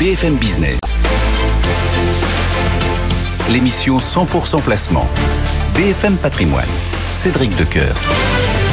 [0.00, 0.78] BFM Business.
[3.50, 5.06] L'émission 100% placement.
[5.74, 6.64] BFM Patrimoine.
[7.12, 7.94] Cédric Decoeur.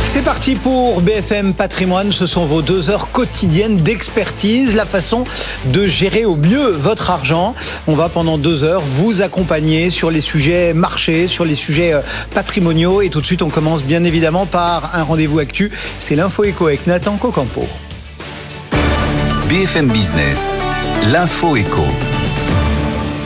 [0.06, 2.14] C'est parti pour BFM Patrimoine.
[2.14, 5.26] Ce sont vos deux heures quotidiennes d'expertise, la façon
[5.66, 7.56] de gérer au mieux votre argent.
[7.88, 12.00] On va pendant deux heures vous accompagner sur les sujets marchés, sur les sujets euh,
[12.34, 13.02] patrimoniaux.
[13.02, 15.74] Et tout de suite, on commence bien évidemment par un rendez-vous actu.
[16.00, 17.68] C'est l'info éco avec Nathan Cocampo.
[19.50, 20.54] BFM Business.
[21.04, 22.17] L'info éco.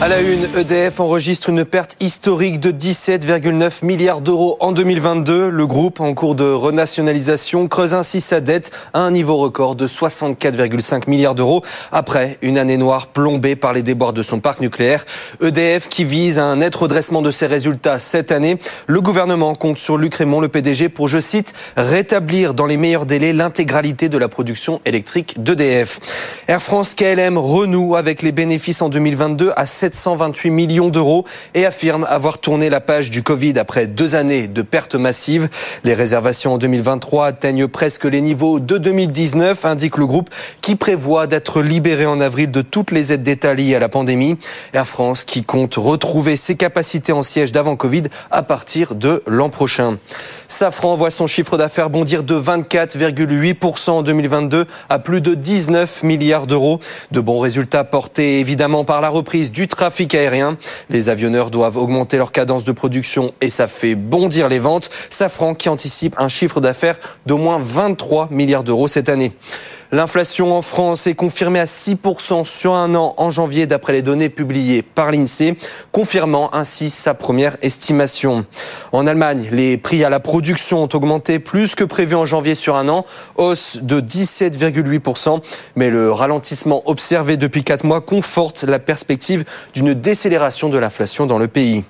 [0.02, 5.48] À la une, EDF enregistre une perte historique de 17,9 milliards d'euros en 2022.
[5.48, 9.86] Le groupe, en cours de renationalisation, creuse ainsi sa dette à un niveau record de
[9.86, 11.62] 64,5 milliards d'euros
[11.92, 15.06] après une année noire plombée par les déboires de son parc nucléaire.
[15.40, 18.58] EDF qui vise à un net redressement de ses résultats cette année.
[18.88, 23.32] Le gouvernement compte sur Luc le PDG, pour, je cite, rétablir dans les meilleurs délais
[23.32, 26.00] l'intégralité de la production électrique d'EDF.
[26.48, 31.66] Air France KLM renoue avec les bénéfices en 2022 à 7 728 millions d'euros et
[31.66, 35.48] affirme avoir tourné la page du Covid après deux années de pertes massives.
[35.84, 41.26] Les réservations en 2023 atteignent presque les niveaux de 2019, indique le groupe, qui prévoit
[41.26, 44.38] d'être libéré en avril de toutes les aides d'État liées à la pandémie.
[44.72, 49.50] Air France qui compte retrouver ses capacités en siège d'avant Covid à partir de l'an
[49.50, 49.98] prochain.
[50.48, 56.46] Safran voit son chiffre d'affaires bondir de 24,8% en 2022 à plus de 19 milliards
[56.46, 56.78] d'euros.
[57.10, 59.81] De bons résultats portés évidemment par la reprise du trafic
[60.12, 60.56] aérien.
[60.90, 64.90] Les avionneurs doivent augmenter leur cadence de production et ça fait bondir les ventes.
[65.10, 69.32] Safran qui anticipe un chiffre d'affaires d'au moins 23 milliards d'euros cette année.
[69.94, 74.30] L'inflation en France est confirmée à 6% sur un an en janvier d'après les données
[74.30, 75.54] publiées par l'INSEE,
[75.92, 78.46] confirmant ainsi sa première estimation.
[78.92, 82.76] En Allemagne, les prix à la production ont augmenté plus que prévu en janvier sur
[82.76, 83.04] un an,
[83.36, 85.42] hausse de 17,8%,
[85.76, 91.38] mais le ralentissement observé depuis 4 mois conforte la perspective d'une décélération de l'inflation dans
[91.38, 91.84] le pays.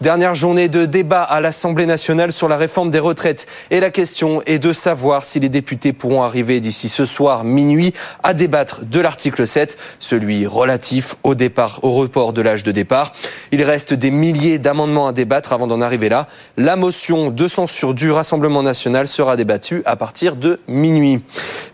[0.00, 4.40] Dernière journée de débat à l'Assemblée nationale sur la réforme des retraites et la question
[4.46, 7.92] est de savoir si les députés pourront arriver d'ici ce soir minuit
[8.22, 13.12] à débattre de l'article 7, celui relatif au départ, au report de l'âge de départ.
[13.52, 16.28] Il reste des milliers d'amendements à débattre avant d'en arriver là.
[16.56, 21.22] La motion de censure du Rassemblement national sera débattue à partir de minuit.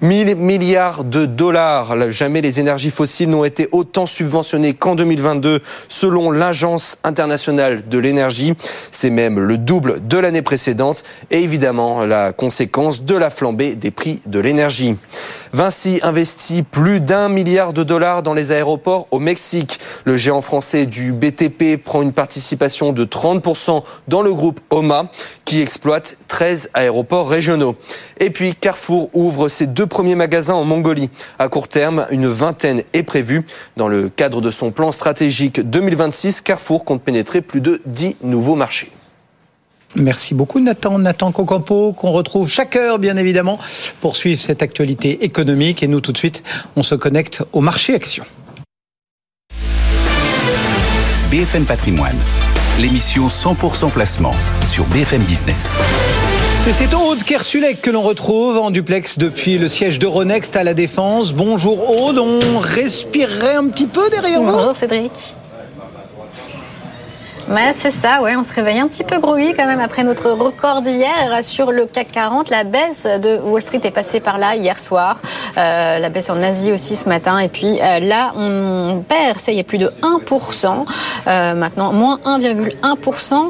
[0.03, 2.10] 1000 milliards de dollars.
[2.10, 8.54] Jamais les énergies fossiles n'ont été autant subventionnées qu'en 2022 selon l'Agence internationale de l'énergie.
[8.93, 13.91] C'est même le double de l'année précédente et évidemment la conséquence de la flambée des
[13.91, 14.97] prix de l'énergie.
[15.56, 19.81] Vinci investit plus d'un milliard de dollars dans les aéroports au Mexique.
[20.05, 25.11] Le géant français du BTP prend une participation de 30% dans le groupe OMA
[25.47, 27.75] qui exploite 13 aéroports régionaux.
[28.21, 31.09] Et puis Carrefour ouvre ses deux premiers magasins en Mongolie.
[31.39, 33.47] À court terme, une vingtaine est prévue.
[33.78, 38.56] Dans le cadre de son plan stratégique 2026, Carrefour compte pénétrer plus de 10 nouveaux
[38.56, 38.93] marchés.
[39.99, 40.99] Merci beaucoup Nathan.
[40.99, 43.59] Nathan Cocampo, qu'on retrouve chaque heure bien évidemment
[44.01, 45.83] pour suivre cette actualité économique.
[45.83, 46.43] Et nous tout de suite,
[46.77, 48.25] on se connecte au marché action.
[51.31, 52.17] BFM Patrimoine,
[52.79, 54.34] l'émission 100% placement
[54.65, 55.81] sur BFM Business.
[56.69, 60.75] Et c'est Aude Kersulek que l'on retrouve en duplex depuis le siège d'Euronext à la
[60.75, 61.33] Défense.
[61.33, 65.13] Bonjour Aude, on respirerait un petit peu derrière vous Bonjour Cédric.
[67.49, 70.33] Ouais, c'est ça, ouais, on se réveille un petit peu groggy quand même après notre
[70.33, 72.51] record d'hier sur le CAC 40.
[72.51, 75.21] La baisse de Wall Street est passée par là hier soir.
[75.57, 77.39] Euh, la baisse en Asie aussi ce matin.
[77.39, 80.87] Et puis euh, là, on perd, ça y est, plus de 1%.
[81.29, 83.34] Euh, maintenant, moins 1,1%.
[83.34, 83.49] Euh,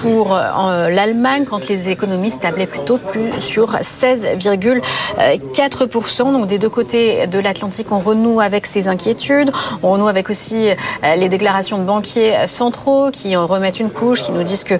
[0.00, 6.32] pour l'Allemagne, quand les économistes tablaient plutôt plus sur 16,4%.
[6.32, 9.52] Donc des deux côtés de l'Atlantique, on renoue avec ces inquiétudes.
[9.82, 10.68] On renoue avec aussi
[11.16, 14.74] les déclarations de banquiers centraux qui remettent une couche, qui nous disent que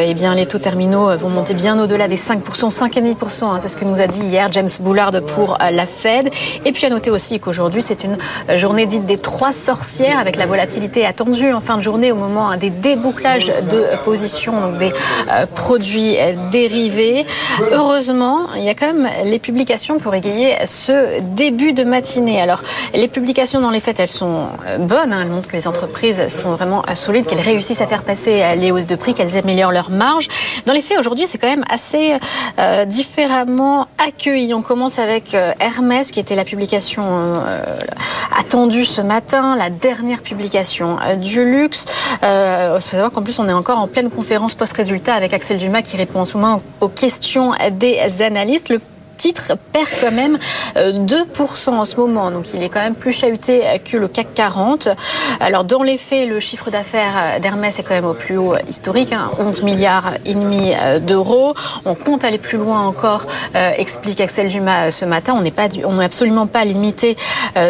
[0.00, 2.40] eh bien, les taux terminaux vont monter bien au-delà des 5%,
[2.70, 3.44] 5,5%.
[3.44, 6.30] Hein, c'est ce que nous a dit hier James Bullard pour la Fed.
[6.64, 8.16] Et puis à noter aussi qu'aujourd'hui, c'est une
[8.56, 12.50] journée dite des trois sorcières avec la volatilité attendue en fin de journée au moment
[12.50, 14.92] hein, des débouclages de positions, donc des
[15.54, 16.16] produits
[16.50, 17.26] dérivés.
[17.72, 22.40] Heureusement, il y a quand même les publications pour égayer ce début de matinée.
[22.40, 22.62] Alors,
[22.94, 25.12] les publications dans les faits, elles sont euh, bonnes.
[25.12, 25.20] Hein.
[25.22, 28.54] Elles montrent que les entreprises sont vraiment euh, solides, qu'elles réussissent à faire passer euh,
[28.54, 30.28] les hausses de prix, qu'elles améliorent leur marge.
[30.66, 32.18] Dans les faits, aujourd'hui, c'est quand même assez
[32.86, 34.54] différemment accueilli.
[34.54, 37.04] On commence avec Hermès, qui était la publication
[38.38, 41.84] attendue ce matin, la dernière publication du luxe.
[42.22, 45.82] Il faut savoir qu'en plus, on est encore en pleine conférence post-résultat avec Axel Dumas
[45.82, 48.72] qui répond en ce moment aux questions des analystes.
[49.16, 50.38] Titre perd quand même
[50.76, 52.30] 2% euh, en ce moment.
[52.30, 54.88] Donc il est quand même plus chahuté que le CAC 40.
[55.40, 59.14] Alors dans les faits, le chiffre d'affaires d'Hermès est quand même au plus haut historique,
[59.38, 61.54] 11 hein, milliards et demi euh, d'euros.
[61.84, 65.34] On compte aller plus loin encore, euh, explique Axel Dumas ce matin.
[65.36, 67.16] On n'est pas, on n'est absolument pas limité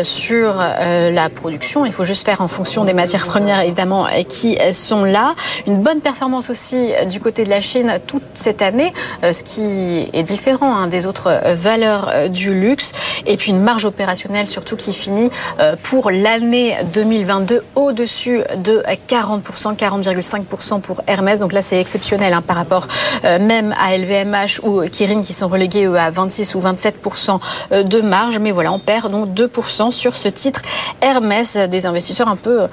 [0.02, 1.84] sur la production.
[1.84, 5.34] Il faut juste faire en fonction des matières premières évidemment qui sont là.
[5.66, 8.92] Une bonne performance aussi du côté de la Chine toute cette année,
[9.22, 12.92] ce qui est différent hein, des autres valeur euh, du luxe
[13.26, 19.76] et puis une marge opérationnelle surtout qui finit euh, pour l'année 2022 au-dessus de 40%,
[19.76, 21.38] 40,5% pour Hermès.
[21.38, 22.86] Donc là, c'est exceptionnel hein, par rapport
[23.22, 27.40] même à LVMH ou Kering qui sont relégués à 26 ou 27%
[27.84, 28.38] de marge.
[28.38, 30.62] Mais voilà, on perd donc 2% sur ce titre
[31.00, 31.56] Hermès.
[31.56, 32.66] Des investisseurs un peu,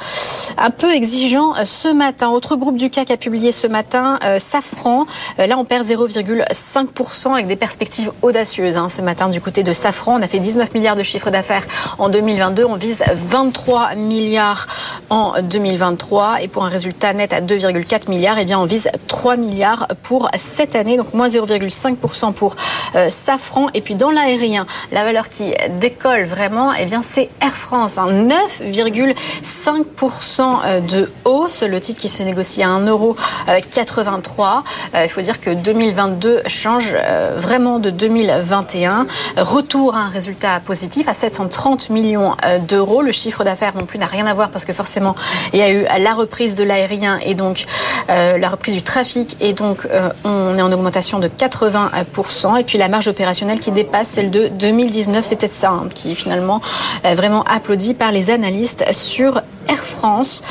[0.58, 2.30] un peu exigeants ce matin.
[2.30, 5.06] Autre groupe du CAC a publié ce matin, Safran.
[5.38, 10.20] Là, on perd 0,5% avec des perspectives audacieuses Hein, ce matin du côté de Safran.
[10.20, 11.66] On a fait 19 milliards de chiffre d'affaires
[12.00, 12.66] en 2022.
[12.66, 14.68] On vise 23 milliards
[15.10, 16.42] en 2023.
[16.42, 20.30] Et pour un résultat net à 2,4 milliards, eh bien, on vise 3 milliards pour
[20.38, 20.98] cette année.
[20.98, 22.58] Donc moins 0,5% pour
[22.96, 23.68] euh, Safran.
[23.74, 27.96] Et puis dans l'aérien, la valeur qui décolle vraiment, eh bien, c'est Air France.
[27.96, 30.60] 9,5% hein.
[30.66, 31.64] euh, de hausse.
[31.64, 34.64] Le titre qui se négocie à 1,83€.
[34.94, 36.98] Euh, il faut dire que 2022 change
[37.38, 38.41] vraiment de 2020.
[38.42, 39.08] 2021.
[39.38, 43.02] Retour à un résultat positif à 730 millions euh, d'euros.
[43.02, 45.16] Le chiffre d'affaires non plus n'a rien à voir parce que forcément
[45.54, 47.66] il y a eu la reprise de l'aérien et donc
[48.10, 52.60] euh, la reprise du trafic et donc euh, on est en augmentation de 80%.
[52.60, 56.16] Et puis la marge opérationnelle qui dépasse celle de 2019, c'est peut-être ça hein, qui
[56.16, 56.62] finalement
[57.04, 60.44] est vraiment applaudi par les analystes sur Air France,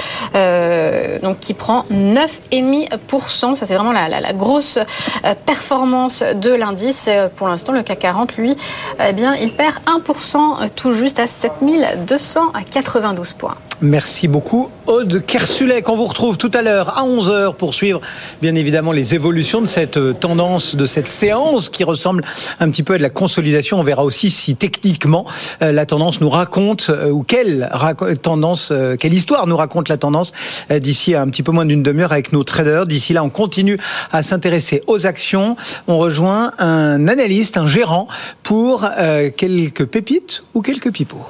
[1.22, 3.54] donc qui prend 9,5%.
[3.54, 4.78] Ça c'est vraiment la, grosse
[5.46, 7.08] performance de l'indice.
[7.36, 8.56] Pour l'instant, le CAC 40, lui,
[9.06, 13.56] eh bien, il perd 1% tout juste à 7292 points.
[13.82, 14.68] Merci beaucoup.
[14.86, 18.02] Aude Kersulek, on vous retrouve tout à l'heure à 11h pour suivre
[18.42, 22.22] bien évidemment les évolutions de cette euh, tendance, de cette séance qui ressemble
[22.58, 23.80] un petit peu à de la consolidation.
[23.80, 25.24] On verra aussi si techniquement
[25.62, 27.70] euh, la tendance nous raconte euh, ou quelle
[28.20, 30.32] tendance, quelle histoire nous raconte la tendance
[30.70, 32.86] d'ici à un petit peu moins d'une demi-heure avec nos traders.
[32.86, 33.78] D'ici là, on continue
[34.12, 35.56] à s'intéresser aux actions.
[35.88, 38.08] On rejoint un analyste, un gérant
[38.42, 38.86] pour
[39.36, 41.24] quelques pépites ou quelques pipeaux.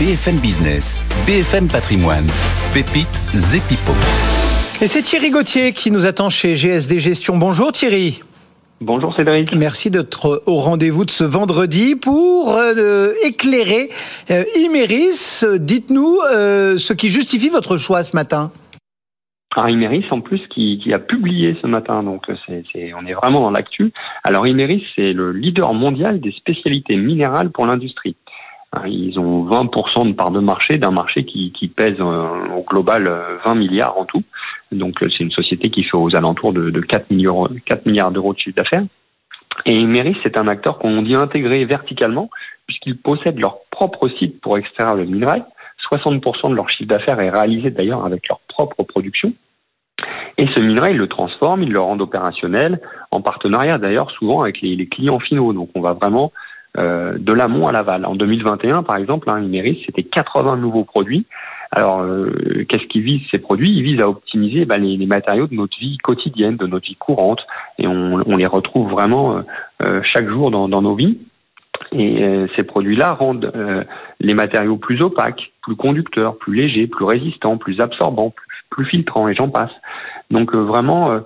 [0.00, 2.26] BFM Business, BFM Patrimoine,
[2.72, 3.92] Pépite Zepipo.
[4.82, 7.36] Et c'est Thierry Gauthier qui nous attend chez GSD Gestion.
[7.36, 8.20] Bonjour Thierry.
[8.80, 9.54] Bonjour Cédric.
[9.54, 13.88] Merci d'être au rendez-vous de ce vendredi pour euh, éclairer
[14.32, 15.44] euh, Imeris.
[15.60, 18.50] Dites-nous euh, ce qui justifie votre choix ce matin.
[19.56, 23.52] Alors Imeris en plus qui, a publié ce matin, donc c'est, on est vraiment dans
[23.52, 23.92] l'actu.
[24.24, 28.16] Alors Imeris c'est le leader mondial des spécialités minérales pour l'industrie.
[28.74, 33.04] Hein, ils ont 20% de part de marché d'un marché qui, pèse euh, au global
[33.44, 34.22] 20 euh, milliards en tout.
[34.72, 38.34] Donc euh, c'est une société qui fait aux alentours de, 4 milliards, 4 milliards d'euros
[38.34, 38.84] de chiffre d'affaires.
[39.66, 42.28] Et Emeris, c'est un acteur qu'on dit intégré verticalement,
[42.66, 45.42] puisqu'ils possèdent leur propre site pour extraire le minerai.
[45.92, 49.32] 60% de leur chiffre d'affaires est réalisé d'ailleurs avec leur propre production.
[50.38, 52.80] Et ce minerai, ils le transforment, ils le rendent opérationnel,
[53.12, 55.52] en partenariat d'ailleurs souvent avec les, les clients finaux.
[55.52, 56.32] Donc on va vraiment
[56.80, 58.04] euh, de l'amont à l'aval.
[58.04, 61.24] En 2021, par exemple, hein, Imeris, c'était 80 nouveaux produits.
[61.70, 63.70] Alors, euh, qu'est-ce qui vise ces produits?
[63.70, 67.40] Ils visent à optimiser bah, les, matériaux de notre vie quotidienne, de notre vie courante,
[67.78, 69.42] et on, les retrouve vraiment
[69.84, 71.18] euh, chaque jour dans, nos vies.
[71.92, 72.24] Et
[72.56, 73.52] ces produits-là rendent
[74.20, 79.28] les matériaux plus opaques, plus conducteurs, plus légers, plus résistants, plus absorbants, plus, plus filtrants,
[79.28, 79.70] et j'en passe.
[80.30, 81.20] Donc vraiment,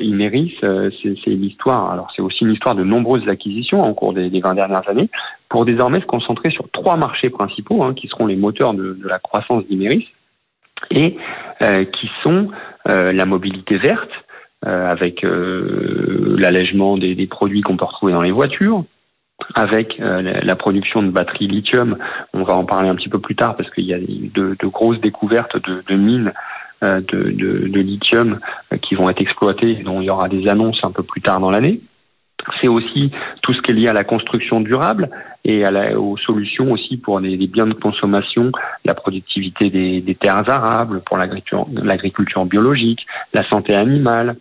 [0.00, 1.90] Imeris, c'est l'histoire.
[1.90, 5.08] Alors c'est aussi une histoire de nombreuses acquisitions en cours des, des 20 dernières années,
[5.48, 9.08] pour désormais se concentrer sur trois marchés principaux hein, qui seront les moteurs de, de
[9.08, 10.08] la croissance d'Imeris
[10.90, 11.16] et
[11.92, 12.50] qui sont
[12.86, 14.10] la mobilité verte,
[14.62, 18.84] avec l'allègement des, des, produits qu'on peut retrouver dans les voitures,
[19.54, 21.98] avec euh, la production de batteries lithium.
[22.32, 24.66] On va en parler un petit peu plus tard parce qu'il y a de, de
[24.66, 26.32] grosses découvertes de, de mines
[26.82, 28.40] euh, de, lithium
[28.82, 31.50] qui vont être exploitées, dont il y aura des annonces un peu plus tard dans
[31.50, 31.80] l'année.
[32.60, 33.10] C'est aussi
[33.42, 35.08] tout ce qui est lié à la construction durable
[35.44, 35.64] et
[35.94, 38.50] aux solutions aussi pour les, biens de consommation,
[38.84, 44.36] la productivité des, terres arables, pour l'agriculture biologique, la santé animale,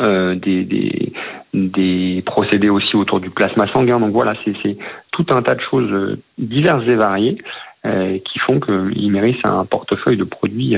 [0.00, 4.00] euh, des, procédés aussi autour du plasma sanguin.
[4.00, 4.76] Donc voilà, c'est
[5.10, 7.38] tout un tas de choses euh, diverses et variées
[7.84, 10.76] qui font que Imeris a un portefeuille de produits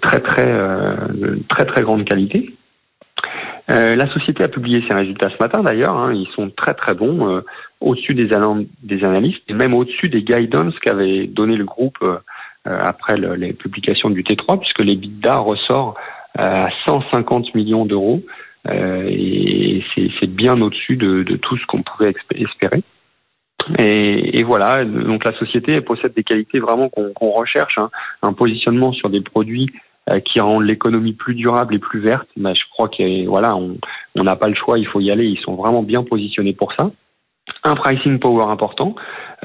[0.00, 2.54] très très de très très grande qualité.
[3.68, 7.42] la société a publié ses résultats ce matin d'ailleurs, hein, ils sont très très bons,
[7.80, 8.30] au-dessus des,
[8.82, 11.98] des analystes et même au-dessus des guidance qu'avait donné le groupe
[12.64, 15.94] après le, les publications du T3, puisque les BITDA ressort
[16.36, 18.22] à 150 millions d'euros.
[18.66, 22.82] Euh, et c'est bien au-dessus de, de, tout ce qu'on pouvait espérer.
[23.78, 27.90] Et, et, voilà, donc la société possède des qualités vraiment qu'on recherche, hein.
[28.22, 29.70] un positionnement sur des produits
[30.10, 32.28] euh, qui rendent l'économie plus durable et plus verte.
[32.36, 35.24] Mais je crois que voilà, on n'a pas le choix, il faut y aller.
[35.26, 36.90] Ils sont vraiment bien positionnés pour ça.
[37.62, 38.94] Un pricing power important.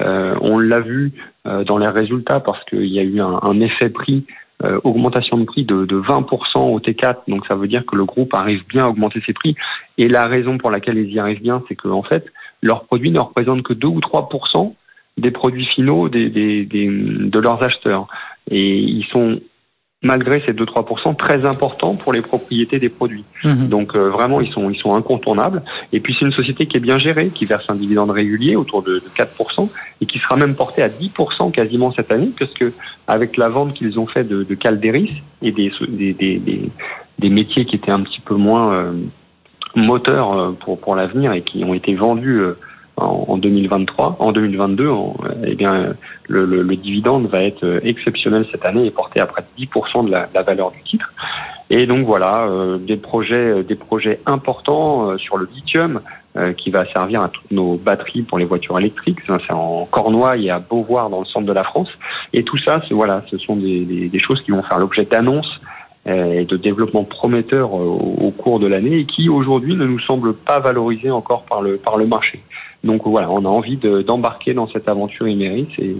[0.00, 1.12] Euh, on l'a vu
[1.46, 4.26] euh, dans les résultats parce qu'il y a eu un, un effet prix
[4.62, 8.04] euh, augmentation de prix de, de 20% au T4, donc ça veut dire que le
[8.04, 9.56] groupe arrive bien à augmenter ses prix.
[9.96, 12.26] Et la raison pour laquelle ils y arrivent bien, c'est qu'en en fait,
[12.62, 14.74] leurs produits ne représentent que 2 ou 3%
[15.18, 18.06] des produits finaux des, des, des, de leurs acheteurs.
[18.50, 19.40] Et ils sont
[20.02, 23.24] malgré ces 2-3% très importants pour les propriétés des produits.
[23.44, 23.68] Mhm.
[23.68, 25.62] Donc euh, vraiment, ils sont, ils sont incontournables.
[25.92, 28.82] Et puis c'est une société qui est bien gérée, qui verse un dividende régulier autour
[28.82, 29.68] de, 4%
[30.00, 32.72] et qui sera même porté à 10% quasiment cette année, parce que
[33.06, 36.70] avec la vente qu'ils ont fait de, de Calderis et des, des, des,
[37.18, 38.92] des, métiers qui étaient un petit peu moins euh,
[39.76, 42.42] moteurs euh, pour, pour l'avenir et qui ont été vendus
[42.96, 44.90] en, 2023, en 2022,
[45.46, 45.94] eh bien,
[46.28, 50.04] le, le, le, dividende va être exceptionnel cette année et porté à près de 10%
[50.04, 51.10] de la, la, valeur du titre.
[51.70, 56.00] Et donc voilà, euh, des projets, des projets importants euh, sur le lithium
[56.36, 59.20] euh, qui va servir à toutes nos batteries pour les voitures électriques.
[59.26, 61.88] C'est en Cornouailles et à Beauvoir dans le centre de la France.
[62.32, 65.60] Et tout ça, voilà, ce sont des, des, des choses qui vont faire l'objet d'annonces
[66.06, 70.34] et de développement prometteurs au, au cours de l'année et qui aujourd'hui ne nous semblent
[70.34, 72.42] pas valorisés encore par le par le marché.
[72.82, 75.96] Donc voilà, on a envie d'embarquer dans cette aventure Imeris et,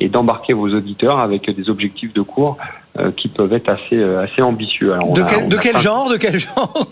[0.00, 2.58] et d'embarquer vos auditeurs avec des objectifs de cours
[2.98, 4.92] euh, qui peuvent être assez, euh, assez ambitieux.
[4.92, 6.86] Alors, de, quel, de quel genre De quel genre?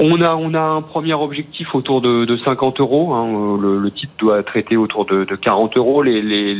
[0.00, 3.12] On a, on a un premier objectif autour de, de 50 euros.
[3.12, 3.58] Hein.
[3.60, 6.02] Le, le, titre doit traiter autour de, de 40 euros.
[6.02, 6.56] Les, les,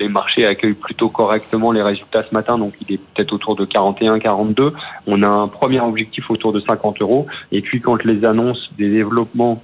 [0.00, 3.64] les marchés accueillent plutôt correctement les résultats ce matin, donc il est peut-être autour de
[3.64, 4.72] 41, 42.
[5.06, 7.26] On a un premier objectif autour de 50 euros.
[7.52, 9.62] Et puis quand les annonces des développements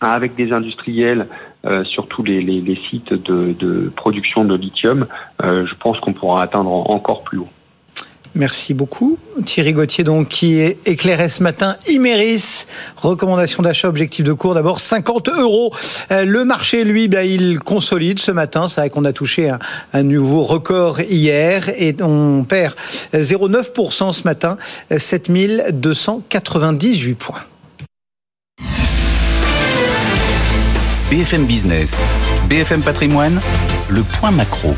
[0.00, 1.26] avec des industriels
[1.66, 5.06] euh, sur tous les, les, les sites de, de, production de lithium,
[5.42, 7.48] euh, je pense qu'on pourra atteindre encore plus haut.
[8.38, 9.18] Merci beaucoup.
[9.44, 11.76] Thierry Gauthier, donc, qui est éclairé ce matin.
[11.88, 12.66] Imeris,
[12.96, 14.54] recommandation d'achat, objectif de cours.
[14.54, 15.74] D'abord, 50 euros.
[16.12, 18.68] Euh, le marché, lui, ben, il consolide ce matin.
[18.68, 19.58] C'est vrai qu'on a touché un,
[19.92, 22.76] un, nouveau record hier et on perd
[23.12, 24.56] 0,9% ce matin,
[24.96, 27.42] 7298 points.
[31.10, 32.00] BFM Business,
[32.48, 33.40] BFM Patrimoine,
[33.88, 34.76] le point macro.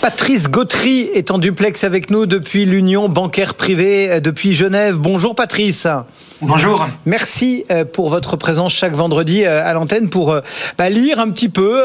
[0.00, 4.96] Patrice Gautry est en duplex avec nous depuis l'Union bancaire privée euh, depuis Genève.
[4.96, 5.86] Bonjour Patrice.
[6.40, 6.86] Bonjour.
[7.04, 10.34] Merci euh, pour votre présence chaque vendredi euh, à l'antenne pour
[10.78, 11.82] bah, lire un petit peu,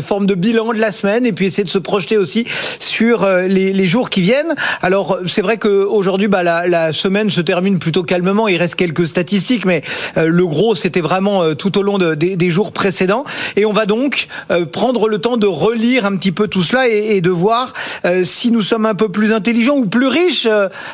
[0.00, 2.46] forme de bilan de la semaine et puis essayer de se projeter aussi
[2.78, 4.54] sur les, jours qui viennent.
[4.80, 9.66] Alors c'est vrai qu'aujourd'hui bah, la, semaine se termine plutôt calmement, il reste quelques statistiques,
[9.66, 9.82] mais
[10.16, 13.24] le gros c'était vraiment tout au long de, des, jours précédents.
[13.56, 14.28] Et on va donc
[14.72, 17.72] prendre le temps de relire un petit peu tout cela et, et voir
[18.22, 20.48] si nous sommes un peu plus intelligents ou plus riches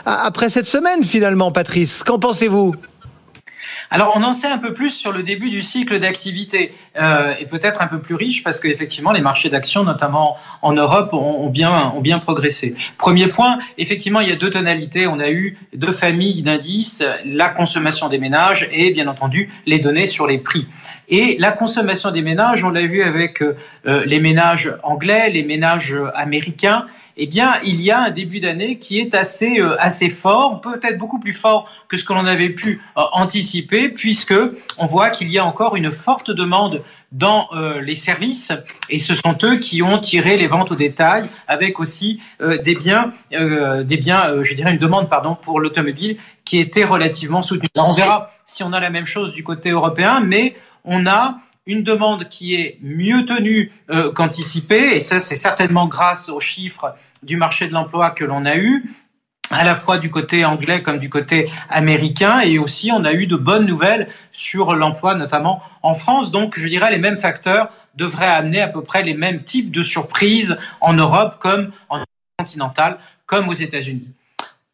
[0.06, 2.02] après cette semaine finalement, Patrice.
[2.02, 2.74] Qu'en pensez-vous?
[3.90, 7.46] Alors, on en sait un peu plus sur le début du cycle d'activité euh, et
[7.46, 11.48] peut-être un peu plus riche parce qu'effectivement, les marchés d'actions, notamment en Europe, ont, ont,
[11.48, 12.74] bien, ont bien progressé.
[12.98, 15.06] Premier point, effectivement, il y a deux tonalités.
[15.06, 20.06] On a eu deux familles d'indices, la consommation des ménages et bien entendu les données
[20.06, 20.66] sur les prix.
[21.08, 23.54] Et la consommation des ménages, on l'a vu avec euh,
[24.04, 26.86] les ménages anglais, les ménages américains
[27.20, 30.96] eh bien, il y a un début d'année qui est assez euh, assez fort, peut-être
[30.96, 34.34] beaucoup plus fort que ce que l'on avait pu euh, anticiper, puisque
[34.78, 38.52] on voit qu'il y a encore une forte demande dans euh, les services
[38.88, 43.12] et ce sont eux qui ont tiré les ventes au détail avec aussi des biens
[43.30, 47.70] des biens je dirais une demande pardon pour l'automobile qui était relativement soutenue.
[47.76, 51.82] on verra si on a la même chose du côté européen mais on a une
[51.82, 57.36] demande qui est mieux tenue euh, qu'anticipée, et ça c'est certainement grâce aux chiffres du
[57.36, 58.84] marché de l'emploi que l'on a eu
[59.50, 63.26] à la fois du côté anglais comme du côté américain et aussi on a eu
[63.26, 68.26] de bonnes nouvelles sur l'emploi notamment en France donc je dirais les mêmes facteurs devraient
[68.26, 72.02] amener à peu près les mêmes types de surprises en Europe comme en
[72.38, 74.08] continentale comme aux États-Unis.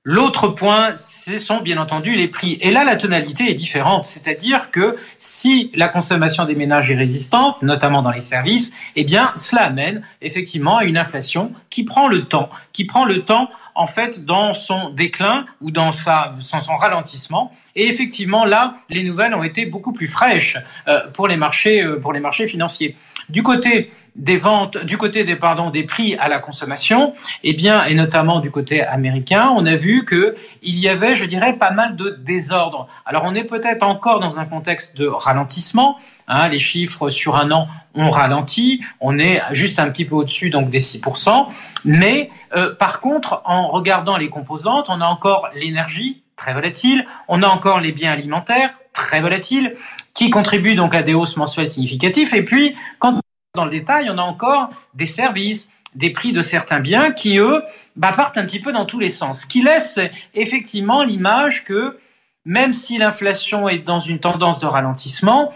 [0.07, 2.59] L'autre point, ce sont bien entendu les prix.
[2.61, 4.05] Et là, la tonalité est différente.
[4.05, 9.33] C'est-à-dire que si la consommation des ménages est résistante, notamment dans les services, eh bien,
[9.37, 13.87] cela amène effectivement à une inflation qui prend le temps, qui prend le temps en
[13.87, 19.43] fait dans son déclin ou dans sa son ralentissement et effectivement là les nouvelles ont
[19.43, 22.97] été beaucoup plus fraîches euh, pour les marchés euh, pour les marchés financiers
[23.29, 27.55] du côté des ventes, du côté des pardon des prix à la consommation, et eh
[27.55, 31.57] bien et notamment du côté américain, on a vu que il y avait, je dirais,
[31.57, 32.89] pas mal de désordre.
[33.07, 35.99] Alors on est peut-être encore dans un contexte de ralentissement.
[36.27, 40.49] Hein, les chiffres sur un an ont ralenti, on est juste un petit peu au-dessus
[40.49, 41.47] donc des 6%.
[41.85, 47.43] Mais euh, par contre, en regardant les composantes, on a encore l'énergie très volatile, on
[47.43, 49.75] a encore les biens alimentaires très volatiles,
[50.15, 52.35] qui contribuent donc à des hausses mensuelles significatives.
[52.35, 53.21] Et puis, quand
[53.55, 57.63] dans le détail, on a encore des services, des prix de certains biens qui, eux,
[57.95, 59.47] bah, partent un petit peu dans tous les sens.
[59.47, 60.01] Qui laisse
[60.35, 61.99] effectivement l'image que
[62.45, 65.53] même si l'inflation est dans une tendance de ralentissement,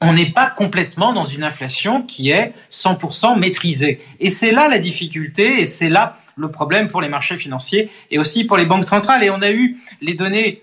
[0.00, 4.00] on n'est pas complètement dans une inflation qui est 100% maîtrisée.
[4.20, 8.18] Et c'est là la difficulté et c'est là le problème pour les marchés financiers et
[8.18, 9.24] aussi pour les banques centrales.
[9.24, 10.62] Et on a eu les données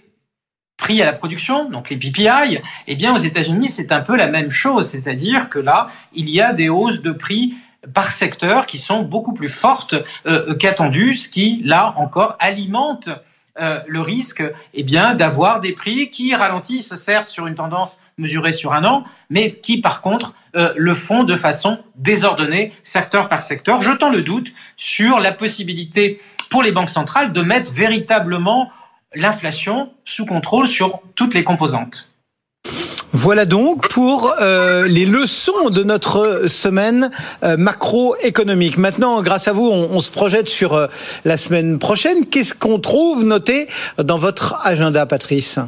[0.77, 4.27] prix à la production, donc les PPI, eh bien aux États-Unis c'est un peu la
[4.27, 7.55] même chose, c'est-à-dire que là il y a des hausses de prix
[7.93, 13.09] par secteur qui sont beaucoup plus fortes euh, qu'attendues, ce qui là encore alimente
[13.59, 14.43] euh, le risque
[14.73, 19.05] eh bien d'avoir des prix qui ralentissent certes sur une tendance mesurée sur un an,
[19.29, 24.21] mais qui par contre euh, le font de façon désordonnée secteur par secteur, jetant le
[24.21, 26.19] doute sur la possibilité
[26.49, 28.71] pour les banques centrales de mettre véritablement
[29.13, 32.14] l'inflation sous contrôle sur toutes les composantes.
[33.17, 37.11] Voilà donc pour euh, les leçons de notre semaine
[37.43, 38.77] euh, macroéconomique.
[38.77, 40.87] Maintenant, grâce à vous, on, se projette sur euh,
[41.23, 42.25] la semaine prochaine.
[42.25, 45.59] Qu'est-ce qu'on trouve noté dans votre agenda, Patrice?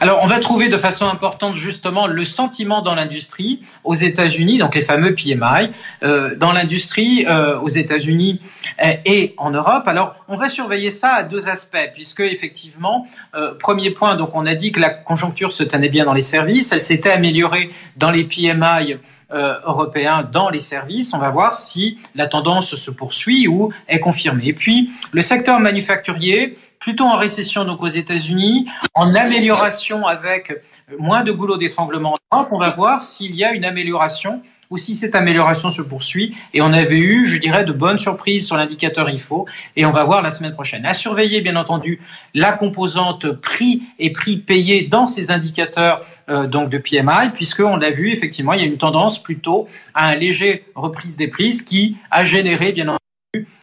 [0.00, 4.74] Alors, on va trouver de façon importante justement le sentiment dans l'industrie aux États-Unis, donc
[4.74, 5.70] les fameux PMI,
[6.02, 8.40] euh, dans l'industrie euh, aux États-Unis
[8.82, 9.84] euh, et en Europe.
[9.86, 14.46] Alors, on va surveiller ça à deux aspects, puisque effectivement, euh, premier point, donc on
[14.46, 18.10] a dit que la conjoncture se tenait bien dans les services, elle s'était améliorée dans
[18.10, 18.96] les PMI
[19.32, 21.14] euh, européens dans les services.
[21.14, 24.48] On va voir si la tendance se poursuit ou est confirmée.
[24.48, 30.52] Et puis, le secteur manufacturier plutôt en récession donc aux États-Unis, en amélioration avec
[30.98, 32.48] moins de goulot d'étranglement en Europe.
[32.50, 36.34] On va voir s'il y a une amélioration ou si cette amélioration se poursuit.
[36.54, 39.46] Et on avait eu, je dirais, de bonnes surprises sur l'indicateur IFO.
[39.76, 40.84] Et on va voir la semaine prochaine.
[40.84, 42.00] À surveiller, bien entendu,
[42.34, 47.90] la composante prix et prix payé dans ces indicateurs euh, donc de PMI, puisqu'on l'a
[47.90, 51.98] vu, effectivement, il y a une tendance plutôt à un léger reprise des prises qui
[52.10, 53.01] a généré, bien entendu,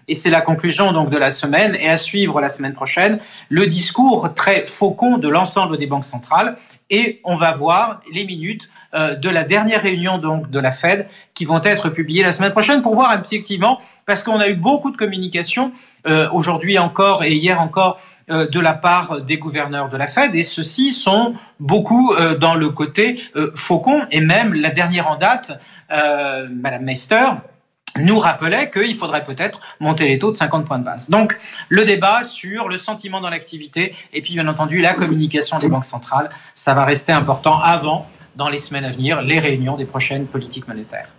[0.08, 3.67] et c'est la conclusion donc de la semaine et à suivre la semaine prochaine, le
[3.67, 6.58] discours très faucon de l'ensemble des banques centrales.
[6.89, 11.08] Et on va voir les minutes euh, de la dernière réunion donc de la Fed
[11.36, 14.89] qui vont être publiées la semaine prochaine pour voir effectivement parce qu'on a eu beaucoup
[14.89, 15.71] de communication
[16.08, 17.99] euh, aujourd'hui encore et hier encore
[18.32, 20.34] euh, de la part des gouverneurs de la Fed.
[20.34, 23.21] Et ceux-ci sont beaucoup dans le côté
[23.53, 24.08] faucon.
[24.10, 25.51] Et même la dernière en date
[25.89, 27.25] Madame Meister
[27.97, 31.10] nous rappelait qu'il faudrait peut-être monter les taux de 50 points de base.
[31.10, 31.38] Donc,
[31.69, 35.86] le débat sur le sentiment dans l'activité et puis, bien entendu, la communication des banques
[35.86, 40.25] centrales, ça va rester important avant, dans les semaines à venir, les réunions des prochaines
[40.25, 41.10] politiques monétaires.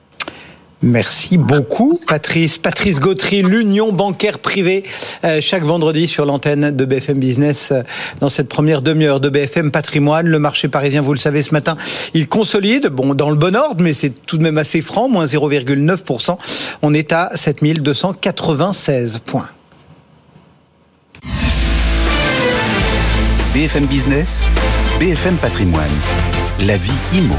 [0.82, 2.56] Merci beaucoup, Patrice.
[2.56, 4.84] Patrice Gautry, l'Union bancaire privée,
[5.24, 7.82] euh, chaque vendredi sur l'antenne de BFM Business euh,
[8.20, 10.26] dans cette première demi-heure de BFM Patrimoine.
[10.26, 11.76] Le marché parisien, vous le savez, ce matin,
[12.14, 15.26] il consolide, bon, dans le bon ordre, mais c'est tout de même assez franc, moins
[15.26, 16.38] 0,9%.
[16.80, 19.50] On est à 7296 points.
[23.52, 24.46] BFM Business,
[24.98, 25.90] BFM Patrimoine,
[26.60, 27.36] la vie IMO.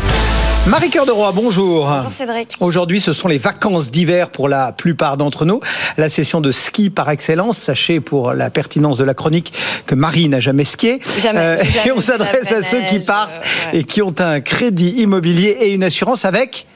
[0.68, 1.88] Marie Cœur de Roi, bonjour.
[1.88, 2.56] Bonjour Cédric.
[2.60, 5.60] Aujourd'hui, ce sont les vacances d'hiver pour la plupart d'entre nous.
[5.98, 7.58] La session de ski par excellence.
[7.58, 9.54] Sachez pour la pertinence de la chronique
[9.88, 11.00] que Marie n'a jamais skié.
[11.20, 13.80] Jamais, Euh, jamais et on s'adresse à ceux qui partent euh, ouais.
[13.80, 16.68] et qui ont un crédit immobilier et une assurance avec,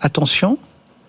[0.00, 0.56] attention,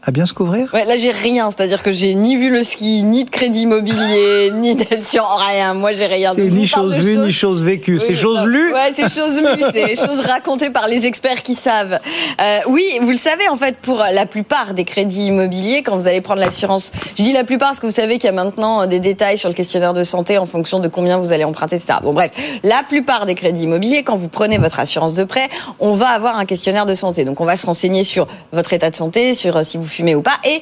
[0.06, 0.70] à bien se couvrir?
[0.74, 4.52] Ouais, là j'ai rien, c'est-à-dire que j'ai ni vu le ski, ni de crédit immobilier,
[4.56, 5.74] ni d'assurance, rien.
[5.74, 6.34] Moi j'ai rien.
[6.34, 8.00] C'est ni chose vue, ni chose vécue.
[8.00, 8.74] c'est chose lue.
[8.74, 12.00] Ouais, c'est chose lue, c'est choses racontées par les experts qui savent.
[12.42, 16.08] Euh, oui, vous le savez, en fait, pour la plupart des crédits immobiliers, quand vous
[16.08, 18.86] allez prendre l'assurance, je dis la plupart parce que vous savez qu'il y a maintenant
[18.88, 22.00] des détails sur le questionnaire de santé en fonction de combien vous allez emprunter, etc.
[22.04, 22.32] Bon, bref,
[22.63, 25.48] la plupart des crédits immobiliers, quand vous prenez votre assurance de prêt,
[25.80, 27.24] on va avoir un questionnaire de santé.
[27.24, 30.15] Donc, on va se renseigner sur votre état de santé, sur euh, si vous fumez
[30.15, 30.62] ou pas, et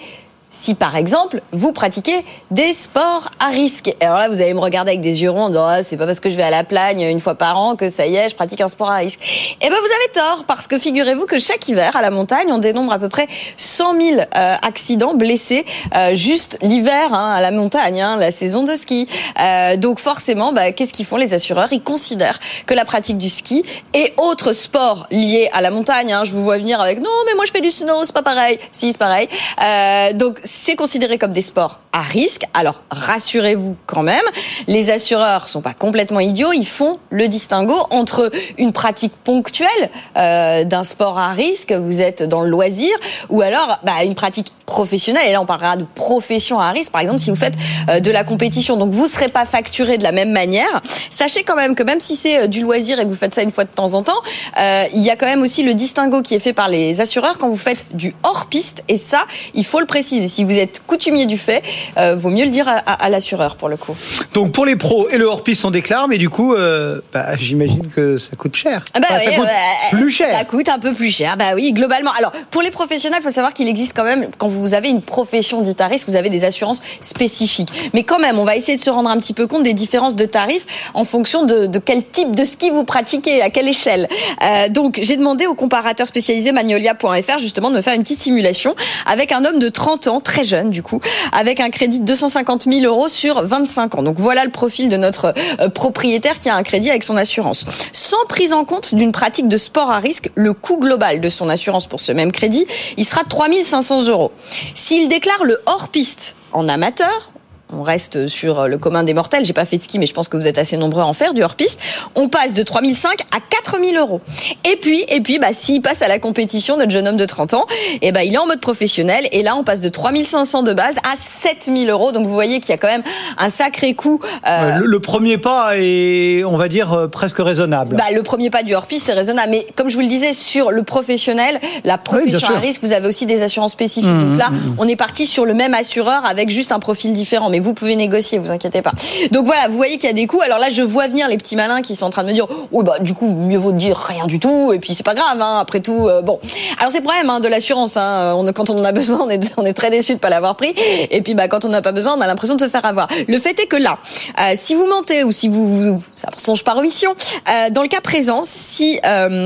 [0.51, 3.95] si par exemple vous pratiquez des sports à risque.
[4.01, 6.29] Alors là, vous allez me regarder avec des yeux ronds ah, c'est pas parce que
[6.29, 8.61] je vais à la plagne une fois par an que ça y est, je pratique
[8.61, 9.19] un sport à risque.
[9.61, 12.57] Eh ben vous avez tort parce que figurez-vous que chaque hiver à la montagne, on
[12.57, 17.51] dénombre à peu près 100 000 euh, accidents blessés euh, juste l'hiver hein, à la
[17.51, 19.07] montagne, hein, la saison de ski.
[19.39, 21.71] Euh, donc forcément, bah, qu'est-ce qu'ils font les assureurs?
[21.71, 26.25] Ils considèrent que la pratique du ski et autres sports liés à la montagne, hein,
[26.25, 28.59] je vous vois venir avec non mais moi je fais du snow, c'est pas pareil.
[28.71, 29.27] Si c'est pareil.
[29.63, 32.43] Euh, donc c'est considéré comme des sports à risque.
[32.53, 34.23] Alors rassurez-vous quand même,
[34.67, 36.51] les assureurs sont pas complètement idiots.
[36.53, 42.23] Ils font le distinguo entre une pratique ponctuelle euh, d'un sport à risque, vous êtes
[42.23, 42.91] dans le loisir,
[43.29, 45.27] ou alors bah, une pratique professionnelle.
[45.27, 46.91] Et là on parlera de profession à risque.
[46.91, 47.55] Par exemple, si vous faites
[47.89, 50.81] euh, de la compétition, donc vous serez pas facturé de la même manière.
[51.09, 53.41] Sachez quand même que même si c'est euh, du loisir et que vous faites ça
[53.43, 54.21] une fois de temps en temps,
[54.59, 57.37] euh, il y a quand même aussi le distinguo qui est fait par les assureurs
[57.37, 58.83] quand vous faites du hors piste.
[58.87, 60.27] Et ça, il faut le préciser.
[60.29, 61.61] Si vous êtes coutumier du fait,
[61.97, 63.95] euh, vaut mieux le dire à, à- à l'assureur pour le coup.
[64.33, 67.87] Donc pour les pros et le hors-piste, on déclare, mais du coup, euh, bah, j'imagine
[67.87, 68.83] que ça coûte cher.
[68.93, 70.29] Ah bah Enfin, ça oui, coûte bah, plus cher.
[70.37, 71.35] Ça coûte un peu plus cher.
[71.37, 72.11] Bah oui, globalement.
[72.17, 75.01] Alors, pour les professionnels, il faut savoir qu'il existe quand même, quand vous avez une
[75.01, 77.69] profession dite vous avez des assurances spécifiques.
[77.93, 80.15] Mais quand même, on va essayer de se rendre un petit peu compte des différences
[80.15, 84.07] de tarifs en fonction de, de quel type de ski vous pratiquez, à quelle échelle.
[84.43, 88.75] Euh, donc, j'ai demandé au comparateur spécialisé magnolia.fr justement de me faire une petite simulation
[89.05, 92.63] avec un homme de 30 ans, très jeune du coup, avec un crédit de 250
[92.63, 94.03] 000 euros sur 25 ans.
[94.03, 97.65] Donc voilà le profil de notre euh, propriétaire qui a un crédit avec son assurance.
[97.91, 101.49] Sans prise en compte d'une pratique de sport à risque, le coût global de son
[101.49, 104.31] assurance pour ce même crédit, il sera de 3 500 euros.
[104.73, 107.31] S'il déclare le hors-piste en amateur,
[107.73, 109.45] on reste sur le commun des mortels.
[109.45, 111.13] J'ai pas fait de ski, mais je pense que vous êtes assez nombreux à en
[111.13, 111.79] faire du hors-piste.
[112.15, 114.21] On passe de 3005 à 4000 euros.
[114.69, 117.53] Et puis, et puis, bah, s'il passe à la compétition, notre jeune homme de 30
[117.53, 117.65] ans,
[118.01, 119.27] et bah, il est en mode professionnel.
[119.31, 122.11] Et là, on passe de 3500 de base à 7000 euros.
[122.11, 123.03] Donc, vous voyez qu'il y a quand même
[123.37, 124.19] un sacré coût.
[124.47, 127.95] euh, le, le premier pas est, on va dire, euh, presque raisonnable.
[127.95, 129.49] bah, le premier pas du hors-piste, c'est raisonnable.
[129.51, 133.07] Mais comme je vous le disais, sur le professionnel, la profession à risque, vous avez
[133.07, 134.09] aussi des assurances spécifiques.
[134.09, 134.75] Mmh, Donc là, mmh.
[134.77, 137.49] on est parti sur le même assureur avec juste un profil différent.
[137.49, 138.91] Mais vous pouvez négocier, vous inquiétez pas.
[139.31, 140.41] Donc voilà, vous voyez qu'il y a des coûts.
[140.41, 142.47] Alors là, je vois venir les petits malins qui sont en train de me dire,
[142.71, 144.73] oui, bah, du coup, mieux vaut dire rien du tout.
[144.73, 146.07] Et puis, c'est pas grave, hein, après tout.
[146.07, 146.39] euh, bon.
[146.79, 148.35] Alors, c'est le problème, hein, de l'assurance, hein.
[148.55, 150.73] Quand on en a besoin, on est, très déçu de pas l'avoir pris.
[151.09, 153.07] Et puis, bah, quand on n'a pas besoin, on a l'impression de se faire avoir.
[153.27, 153.97] Le fait est que là,
[154.39, 157.13] euh, si vous mentez ou si vous, vous ça songe par omission,
[157.49, 158.99] euh, dans le cas présent, si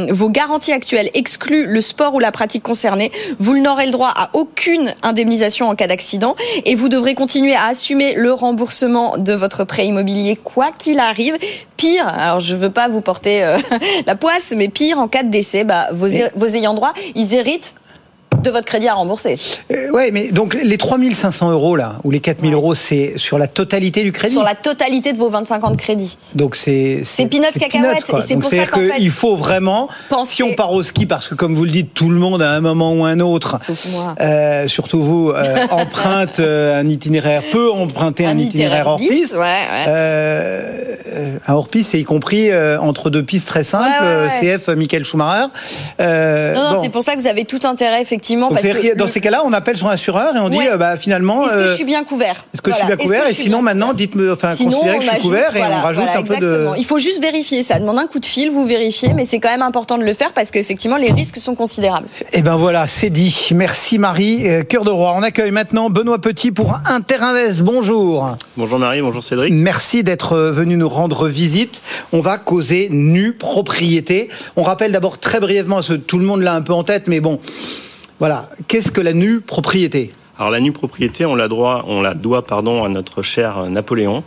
[0.09, 4.29] vos garanties actuelles excluent le sport ou la pratique concernée, vous n'aurez le droit à
[4.33, 9.63] aucune indemnisation en cas d'accident et vous devrez continuer à assumer le remboursement de votre
[9.63, 11.37] prêt immobilier quoi qu'il arrive.
[11.77, 13.57] Pire, alors je veux pas vous porter euh,
[14.05, 17.75] la poisse, mais pire en cas de décès, bah, vos, vos ayants droit, ils héritent
[18.41, 19.37] de votre crédit à rembourser.
[19.71, 23.47] Euh, ouais, mais donc les 3500 euros là, ou les 4000 euros, c'est sur la
[23.47, 24.33] totalité du crédit?
[24.33, 26.17] Sur la totalité de vos 25 ans de crédit.
[26.35, 30.35] Donc c'est C'est peanuts cacahuètes, et c'est pour ça qu'en fait, qu'il faut vraiment, penser-
[30.35, 32.51] si on part au ski, parce que comme vous le dites, tout le monde à
[32.51, 33.59] un moment ou un autre,
[34.21, 39.33] euh, surtout vous, euh, emprunte euh, un itinéraire, peut emprunter un, itinéraire hors piste.
[39.33, 41.39] Ouais, ouais.
[41.47, 44.57] Un hors piste, c'est y compris entre deux pistes très simples, Ouais, ouais, ouais.
[44.57, 45.47] CF Michael Schumacher.
[45.99, 46.83] Non, non, bon.
[46.83, 48.24] c'est pour ça que vous avez tout intérêt, effectivement.
[48.33, 50.49] Donc parce c'est-à-dire que que dans le- ces cas-là, on appelle son assureur et on
[50.49, 50.69] dit, Ouais.
[50.71, 52.97] euh, bah finalement, Est-ce que euh, je suis bien couvert est-ce que je suis bien
[52.97, 55.59] couvert Et sinon, maintenant, dites-moi, enfin, Sinon, considérez on que je suis ajoute, couvert et
[55.59, 56.71] voilà, on rajoute voilà, un peu exactement.
[56.73, 56.77] de.
[56.77, 57.61] Il faut juste vérifier.
[57.63, 60.13] Ça demande un coup de fil, vous vérifiez, mais c'est quand même important de le
[60.13, 62.07] faire parce qu'effectivement, les risques sont considérables.
[62.33, 63.49] Eh ben voilà, c'est dit.
[63.53, 64.47] Merci Marie.
[64.49, 65.13] Euh, Cœur de roi.
[65.15, 67.61] On accueille maintenant Benoît Petit pour Interinvest.
[67.61, 68.35] Bonjour.
[68.57, 69.53] Bonjour Marie, bonjour Cédric.
[69.53, 71.81] Merci d'être venu nous rendre visite.
[72.13, 74.29] On va causer nue propriété.
[74.55, 77.07] On rappelle d'abord très brièvement, parce que tout le monde l'a un peu en tête,
[77.07, 77.39] mais bon,
[78.19, 78.49] voilà.
[78.67, 80.11] Qu'est-ce que la nue propriété?
[80.37, 83.69] Alors la nue propriété, on la, droit, on la doit pardon, à notre cher euh,
[83.69, 84.23] Napoléon.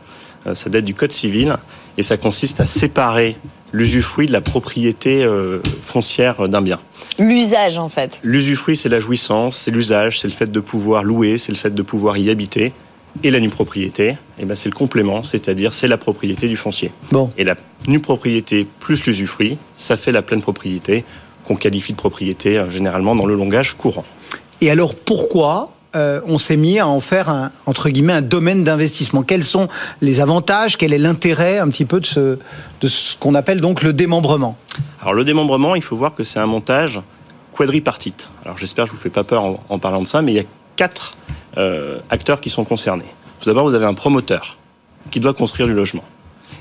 [0.47, 1.57] Euh, ça date du Code civil
[1.97, 3.37] et ça consiste à séparer
[3.73, 6.81] l'usufruit de la propriété euh, foncière d'un bien.
[7.19, 8.21] L'usage, en fait.
[8.23, 11.75] L'usufruit, c'est la jouissance, c'est l'usage, c'est le fait de pouvoir louer, c'est le fait
[11.75, 12.73] de pouvoir y habiter.
[13.25, 16.93] Et la nue propriété, eh ben c'est le complément, c'est-à-dire c'est la propriété du foncier.
[17.11, 17.33] Bon.
[17.37, 17.57] Et la
[17.89, 21.05] nue propriété plus l'usufruit, ça fait la pleine propriété
[21.49, 24.05] qu'on qualifie de propriété euh, généralement dans le langage courant.
[24.61, 28.63] Et alors pourquoi euh, on s'est mis à en faire un, entre guillemets un domaine
[28.63, 29.23] d'investissement?
[29.23, 29.69] Quels sont
[30.03, 30.77] les avantages?
[30.77, 32.39] Quel est l'intérêt un petit peu de ce,
[32.83, 34.57] de ce qu'on appelle donc le démembrement?
[35.01, 37.01] Alors le démembrement, il faut voir que c'est un montage
[37.53, 38.29] quadripartite.
[38.45, 40.37] Alors j'espère que je vous fais pas peur en, en parlant de ça, mais il
[40.37, 41.17] y a quatre
[41.57, 43.11] euh, acteurs qui sont concernés.
[43.41, 44.59] Tout d'abord, vous avez un promoteur
[45.11, 46.05] qui doit construire du logement.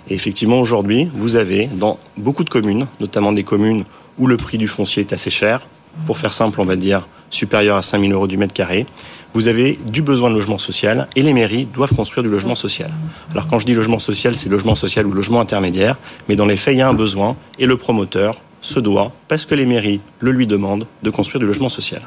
[0.10, 3.84] Et effectivement, aujourd'hui, vous avez dans beaucoup de communes, notamment des communes
[4.18, 5.62] où le prix du foncier est assez cher,
[6.06, 8.86] pour faire simple, on va dire supérieur à 5 000 euros du mètre carré,
[9.34, 12.92] vous avez du besoin de logement social et les mairies doivent construire du logement social.
[13.32, 15.98] Alors quand je dis logement social, c'est logement social ou logement intermédiaire,
[16.30, 19.46] mais dans les faits, il y a un besoin et le promoteur se doit, parce
[19.46, 22.02] que les mairies le lui demandent, de construire du logement social.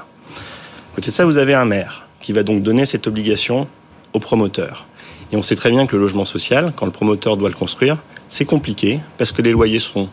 [0.94, 3.68] Côté ça, vous avez un maire qui va donc donner cette obligation
[4.12, 4.86] au promoteur.
[5.32, 7.98] Et on sait très bien que le logement social, quand le promoteur doit le construire,
[8.28, 10.08] c'est compliqué parce que les loyers sont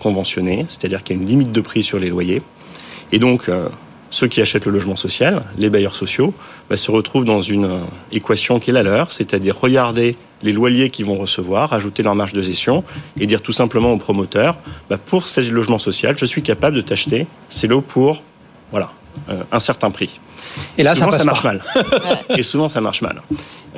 [0.00, 2.42] conventionnés, c'est-à-dire qu'il y a une limite de prix sur les loyers.
[3.12, 3.68] Et donc, euh,
[4.10, 6.34] ceux qui achètent le logement social, les bailleurs sociaux,
[6.68, 7.78] bah, se retrouvent dans une euh,
[8.10, 12.32] équation qui est la leur, c'est-à-dire regarder les loyers qu'ils vont recevoir, ajouter leur marge
[12.32, 12.82] de gestion
[13.18, 14.56] et dire tout simplement au promoteur,
[14.88, 18.22] bah, pour ces logements sociaux, je suis capable de t'acheter ces lots pour
[18.70, 18.92] voilà,
[19.28, 20.18] euh, un certain prix.
[20.78, 21.52] Et là, ça, souvent, passe ça marche pas.
[21.52, 21.62] mal.
[22.38, 23.22] et souvent, ça marche mal.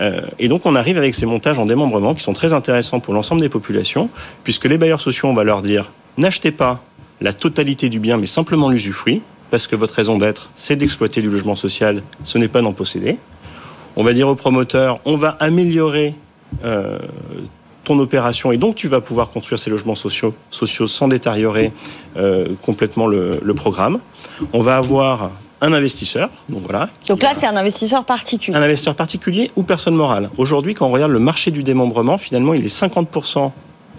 [0.00, 3.14] Euh, et donc, on arrive avec ces montages en démembrement qui sont très intéressants pour
[3.14, 4.08] l'ensemble des populations,
[4.44, 6.82] puisque les bailleurs sociaux, on va leur dire n'achetez pas
[7.20, 11.30] la totalité du bien, mais simplement l'usufruit, parce que votre raison d'être, c'est d'exploiter du
[11.30, 13.18] logement social, ce n'est pas d'en posséder.
[13.96, 16.14] On va dire au promoteur on va améliorer
[16.64, 16.98] euh,
[17.84, 21.72] ton opération et donc tu vas pouvoir construire ces logements sociaux, sociaux sans détériorer
[22.16, 23.98] euh, complètement le, le programme.
[24.52, 25.30] On va avoir
[25.62, 28.56] un investisseur, donc voilà, Donc là, c'est un investisseur particulier.
[28.56, 30.28] un investisseur particulier ou personne morale.
[30.36, 33.50] Aujourd'hui, quand on regarde le marché du démembrement, finalement, il est 50%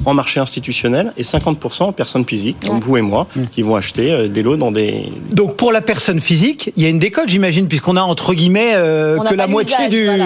[0.05, 2.81] en marché institutionnel et 50% en personnes physiques, comme Ouais.
[2.81, 5.05] vous et moi, qui vont acheter euh, des lots dans des...
[5.31, 8.71] Donc pour la personne physique, il y a une décote, j'imagine, puisqu'on a entre guillemets
[8.73, 10.25] euh, que la moitié du, voilà,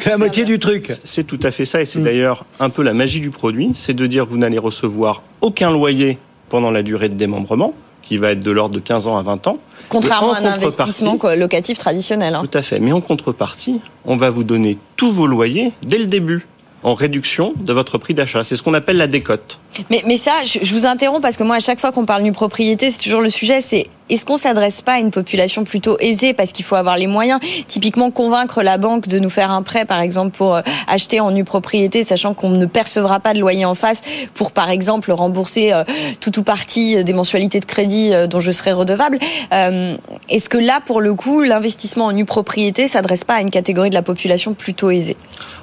[0.00, 0.90] que la moitié du truc.
[1.04, 1.86] C'est tout à fait ça, et Mm.
[1.86, 5.22] c'est d'ailleurs un peu la magie du produit, c'est de dire que vous n'allez recevoir
[5.40, 6.18] aucun loyer
[6.50, 7.72] pendant la durée de démembrement,
[8.06, 9.58] qui va être de l'ordre de 15 ans à 20 ans.
[9.88, 12.34] Contrairement à un investissement locatif traditionnel.
[12.34, 12.42] hein.
[12.50, 12.78] Tout à fait.
[12.80, 16.46] Mais en contrepartie, on va vous donner tous vos loyers dès le début,
[16.82, 18.44] en réduction de votre prix d'achat.
[18.44, 19.58] C'est ce qu'on appelle la décote.
[19.90, 22.22] Mais, mais ça, je, je vous interromps parce que moi, à chaque fois qu'on parle
[22.22, 25.96] nue propriété, c'est toujours le sujet, c'est est-ce qu'on s'adresse pas à une population plutôt
[26.00, 27.40] aisée parce qu'il faut avoir les moyens?
[27.66, 31.30] Typiquement, convaincre la banque de nous faire un prêt, par exemple, pour euh, acheter en
[31.30, 34.02] nue propriété, sachant qu'on ne percevra pas de loyer en face,
[34.34, 35.84] pour, par exemple, rembourser euh,
[36.20, 39.18] tout ou partie des mensualités de crédit euh, dont je serai redevable.
[39.52, 39.96] Euh,
[40.28, 43.90] Est-ce que là, pour le coup, l'investissement en nue propriété s'adresse pas à une catégorie
[43.90, 45.16] de la population plutôt aisée?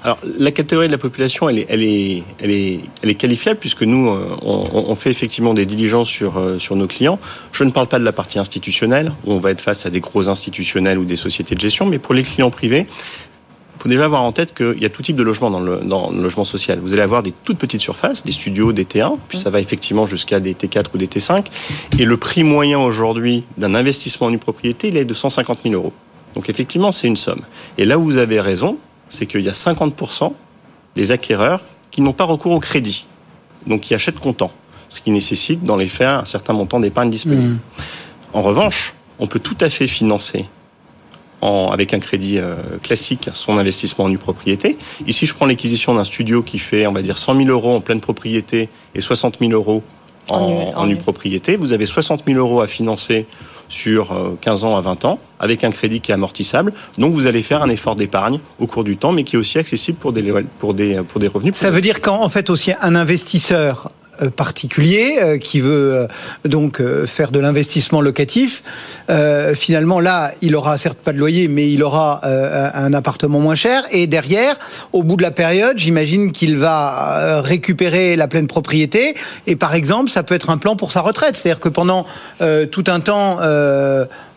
[0.03, 5.53] Alors, la catégorie de la population, elle est, qualifiable puisque nous, euh, on, fait effectivement
[5.53, 7.19] des diligences sur, euh, sur nos clients.
[7.53, 9.99] Je ne parle pas de la partie institutionnelle, où on va être face à des
[9.99, 12.87] gros institutionnels ou des sociétés de gestion, mais pour les clients privés,
[13.83, 16.09] faut déjà avoir en tête qu'il y a tout type de logement dans le, dans
[16.09, 16.79] le logement social.
[16.79, 20.05] Vous allez avoir des toutes petites surfaces, des studios, des T1, puis ça va effectivement
[20.05, 21.43] jusqu'à des T4 ou des T5.
[21.99, 25.75] Et le prix moyen aujourd'hui d'un investissement en une propriété, il est de 150 000
[25.75, 25.91] euros.
[26.33, 27.41] Donc effectivement, c'est une somme.
[27.77, 28.77] Et là où vous avez raison,
[29.09, 30.31] c'est qu'il y a 50%
[30.95, 31.59] des acquéreurs
[31.91, 33.05] qui n'ont pas recours au crédit,
[33.67, 34.53] donc qui achètent comptant,
[34.87, 37.57] ce qui nécessite dans les faits un certain montant d'épargne disponible.
[38.33, 40.45] En revanche, on peut tout à fait financer
[41.41, 44.77] en- avec un crédit euh, classique son investissement en nue propriété.
[45.07, 47.81] Ici, je prends l'acquisition d'un studio qui fait, on va dire, 100 000 euros en
[47.81, 49.83] pleine propriété et 60 000 euros
[50.29, 50.97] en, En nu- en en nue nu.
[50.99, 51.57] propriété.
[51.57, 53.25] Vous avez 60 000 euros à financer
[53.69, 56.73] sur euh, 15 ans à 20 ans, avec un crédit qui est amortissable.
[56.97, 59.57] Donc, vous allez faire un effort d'épargne au cours du temps, mais qui est aussi
[59.57, 60.23] accessible pour des,
[60.59, 61.55] pour des, pour des revenus.
[61.55, 64.02] Ça veut dire qu'en en fait aussi un investisseur euh,
[64.35, 66.07] particulier euh, qui veut euh,
[66.45, 68.63] donc euh, faire de l'investissement locatif,
[69.09, 73.39] euh, finalement là, il aura certes pas de loyer, mais il aura euh, un appartement
[73.39, 73.83] moins cher.
[73.91, 74.57] Et derrière,
[74.91, 79.15] au bout de la période, j'imagine qu'il va euh, récupérer la pleine propriété.
[79.47, 82.05] Et par exemple, ça peut être un plan pour sa retraite, c'est-à-dire que pendant
[82.41, 83.39] euh, tout un temps.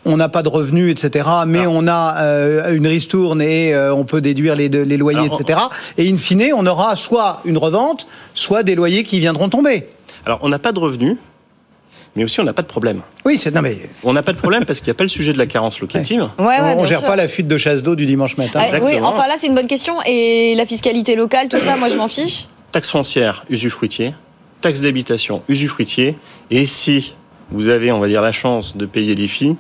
[0.06, 1.28] On n'a pas de revenus, etc.
[1.46, 5.18] Mais Alors- on a euh, une ristourne et euh, on peut déduire les, les loyers,
[5.18, 5.60] Alors, etc.
[5.98, 9.88] Et in fine, on aura soit une revente, soit des loyers qui viendront tomber.
[10.24, 11.16] Alors, on n'a pas de revenus,
[12.14, 13.02] mais aussi on n'a pas de problème.
[13.24, 15.08] Oui, c'est non mais On n'a pas de problème parce qu'il n'y a pas le
[15.08, 16.28] sujet de la carence locative.
[16.38, 17.08] Ouais, ouais, on, bien gère sûr.
[17.08, 18.60] pas la fuite de chasse d'eau du dimanche matin.
[18.62, 19.94] Ah, oui, enfin là c'est une bonne question.
[20.06, 22.46] Et la fiscalité locale, tout ça, moi je m'en fiche.
[22.72, 24.14] Taxe foncière, usufruitier,
[24.60, 26.16] taxe d'habitation, usufruitier,
[26.50, 27.14] et si
[27.50, 29.56] vous avez, on va dire, la chance de payer l'IFI,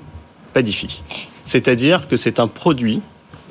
[1.44, 3.00] C'est-à-dire que c'est un produit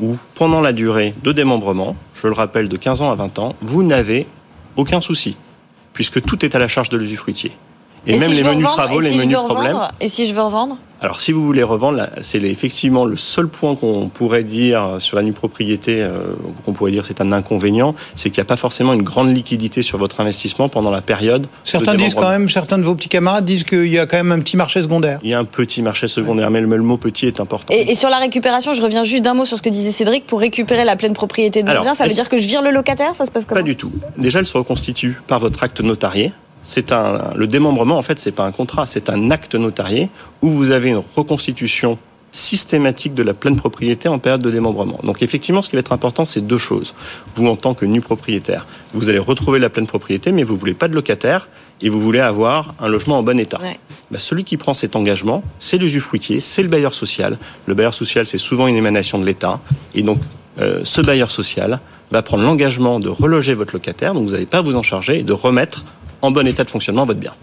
[0.02, 3.56] où, pendant la durée de démembrement, je le rappelle, de 15 ans à 20 ans,
[3.62, 4.28] vous n'avez
[4.76, 5.38] aucun souci,
[5.94, 7.52] puisque tout est à la charge de l'usufruitier.
[8.08, 9.80] Et, même si les menus revendre, travaux, les si menus problèmes.
[10.00, 13.76] Et si je veux revendre Alors, si vous voulez revendre, c'est effectivement le seul point
[13.76, 16.34] qu'on pourrait dire sur la nue propriété, euh,
[16.66, 19.84] qu'on pourrait dire c'est un inconvénient, c'est qu'il n'y a pas forcément une grande liquidité
[19.84, 21.44] sur votre investissement pendant la période.
[21.44, 24.18] de Certains disent quand même, certains de vos petits camarades disent qu'il y a quand
[24.18, 25.20] même un petit marché secondaire.
[25.22, 27.72] Il y a un petit marché secondaire, mais le, le mot petit est important.
[27.72, 30.26] et, et sur la récupération, je reviens juste d'un mot sur ce que disait Cédric.
[30.26, 32.72] Pour récupérer la pleine propriété de mon bien, ça veut dire que je vire le
[32.72, 33.92] locataire Ça se passe comment Pas du tout.
[34.18, 36.32] Déjà, elle se reconstitue par votre acte notarié.
[36.66, 40.10] C'est un, le démembrement, en fait, c'est pas un contrat, c'est un acte notarié
[40.42, 41.98] où vous avez une reconstitution
[42.32, 45.00] systématique de la pleine propriété en période de démembrement.
[45.04, 46.94] Donc effectivement, ce qui va être important, c'est deux choses.
[47.36, 50.74] Vous, en tant que nu propriétaire, vous allez retrouver la pleine propriété, mais vous voulez
[50.74, 51.48] pas de locataire
[51.82, 53.62] et vous voulez avoir un logement en bon état.
[53.62, 53.80] Ouais.
[54.12, 57.38] Bah, celui qui prend cet engagement, c'est l'usufruitier, c'est le bailleur social.
[57.68, 59.62] Le bailleur social, c'est souvent une émanation de l'État.
[59.94, 60.20] Et donc,
[60.60, 61.80] euh, ce bailleur social
[62.12, 65.20] va prendre l'engagement de reloger votre locataire, donc vous n'allez pas à vous en charger,
[65.20, 65.86] et de remettre
[66.22, 67.34] en bon état de fonctionnement votre bien.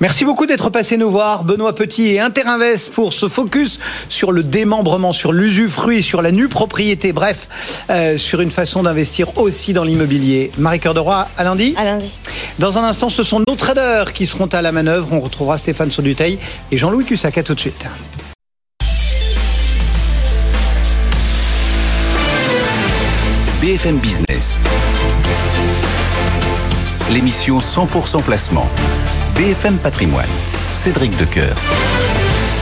[0.00, 4.42] Merci beaucoup d'être passé nous voir, Benoît Petit et Interinvest pour ce focus sur le
[4.42, 7.46] démembrement, sur l'usufruit, sur la nue propriété, bref,
[7.90, 10.50] euh, sur une façon d'investir aussi dans l'immobilier.
[10.58, 11.74] Marie Cœur de Roy, à lundi.
[11.76, 12.18] À lundi.
[12.58, 15.08] Dans un instant, ce sont nos traders qui seront à la manœuvre.
[15.12, 16.38] On retrouvera Stéphane Sauduteil
[16.72, 17.38] et Jean-Louis Cussac.
[17.38, 17.86] À tout de suite.
[23.62, 24.58] BFM Business.
[27.10, 28.66] L'émission 100% placement.
[29.34, 30.26] BFM Patrimoine.
[30.72, 31.54] Cédric Decoeur.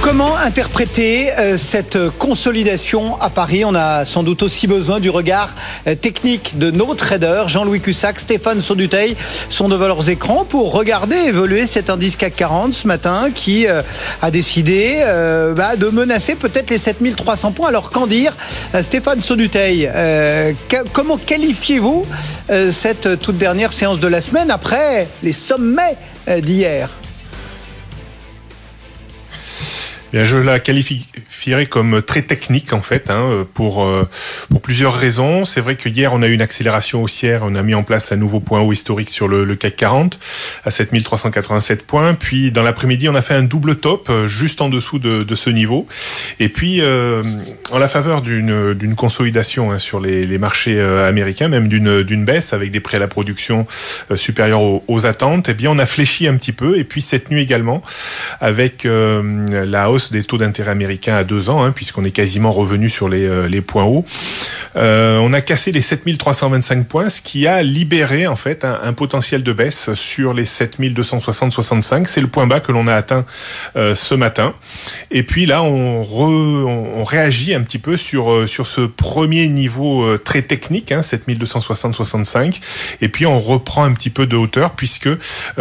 [0.03, 3.65] Comment interpréter euh, cette consolidation à Paris?
[3.65, 5.55] On a sans doute aussi besoin du regard
[5.87, 7.49] euh, technique de nos traders.
[7.49, 9.17] Jean-Louis Cussac, Stéphane Sauduteil
[9.49, 13.83] sont devant leurs écrans pour regarder évoluer cet indice CAC 40 ce matin qui euh,
[14.21, 15.05] a décidé
[15.57, 17.69] bah, de menacer peut-être les 7300 points.
[17.69, 18.37] Alors qu'en dire
[18.83, 19.89] Stéphane Sauduteil,
[20.93, 22.07] comment qualifiez-vous
[22.73, 25.97] cette toute dernière séance de la semaine après les sommets
[26.41, 26.89] d'hier?
[30.13, 30.61] Bien, je la
[31.43, 34.09] qualifierais comme très technique en fait, hein, pour euh,
[34.49, 35.45] pour plusieurs raisons.
[35.45, 38.13] C'est vrai que hier on a eu une accélération haussière, on a mis en place
[38.13, 40.21] un nouveau point haut historique sur le, CAC 40
[40.65, 42.15] à 7387 points.
[42.15, 45.51] Puis dans l'après-midi on a fait un double top euh, juste en dessous de, ce
[45.51, 45.89] niveau.
[46.39, 47.23] Et puis euh,
[47.71, 52.25] en la faveur d'une d'une consolidation hein, sur les, les marchés américains, même d'une d'une
[52.25, 53.67] baisse avec des prêts à la production
[54.15, 56.79] supérieurs aux, attentes, eh bien on a fléchi un petit peu.
[56.79, 57.83] Et puis cette nuit également
[58.41, 62.91] avec la hausse des taux d'intérêt américains à deux ans, hein, puisqu'on est quasiment revenu
[62.91, 64.05] sur les, euh, points hauts.
[64.77, 69.43] Euh, on a cassé les 7325 points, ce qui a libéré en fait un, potentiel
[69.43, 72.07] de baisse sur les 7260-65.
[72.07, 73.25] C'est le point bas que l'on a atteint
[73.77, 74.53] euh, ce matin.
[75.11, 80.43] Et puis là, on, on, réagit un petit peu sur sur ce premier niveau très
[80.43, 82.61] technique, hein, 7260-65.
[83.01, 85.09] Et puis on reprend un petit peu de hauteur puisque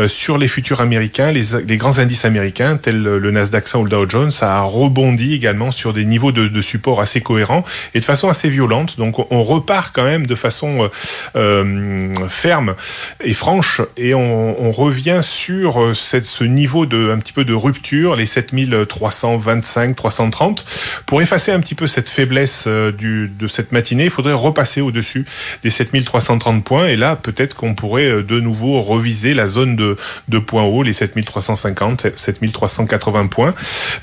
[0.07, 4.09] sur les futurs américains, les, grands indices américains tels le Nasdaq 100 ou le Dow
[4.09, 8.29] Jones, ça a rebondi également sur des niveaux de, support assez cohérents et de façon
[8.29, 8.97] assez violente.
[8.97, 10.89] Donc on, repart quand même de façon euh,
[11.35, 12.75] euh, ferme
[13.23, 17.53] et franche et on, revient sur euh, cette, ce niveau de un petit peu de
[17.53, 20.65] rupture, les 7325, 330.
[21.05, 25.25] Pour effacer un petit peu cette faiblesse du, de cette matinée, il faudrait repasser au-dessus
[25.63, 29.97] des 7330 points et là peut-être qu'on pourrait de nouveau reviser la zone de,
[30.29, 33.53] de points hauts, les 7350, 7380 points.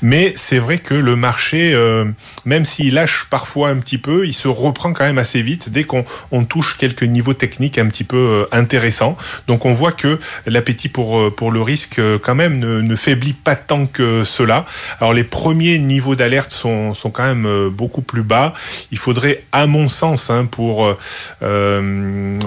[0.01, 2.05] Mais c'est vrai que le marché, euh,
[2.45, 5.83] même s'il lâche parfois un petit peu, il se reprend quand même assez vite dès
[5.83, 9.17] qu'on on touche quelques niveaux techniques un petit peu euh, intéressants.
[9.47, 13.85] Donc on voit que l'appétit pour, euh, le risque quand même ne, faiblit pas tant
[13.85, 14.65] que cela.
[14.99, 18.53] Alors les premiers niveaux d'alerte sont, quand même beaucoup plus bas.
[18.91, 20.95] Il faudrait, à mon sens, hein, pour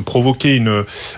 [0.04, 0.62] provoquer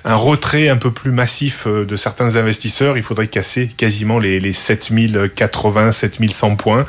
[0.05, 4.53] un retrait un peu plus massif de certains investisseurs, il faudrait casser quasiment les, les
[4.53, 6.87] 7080, 7100 points.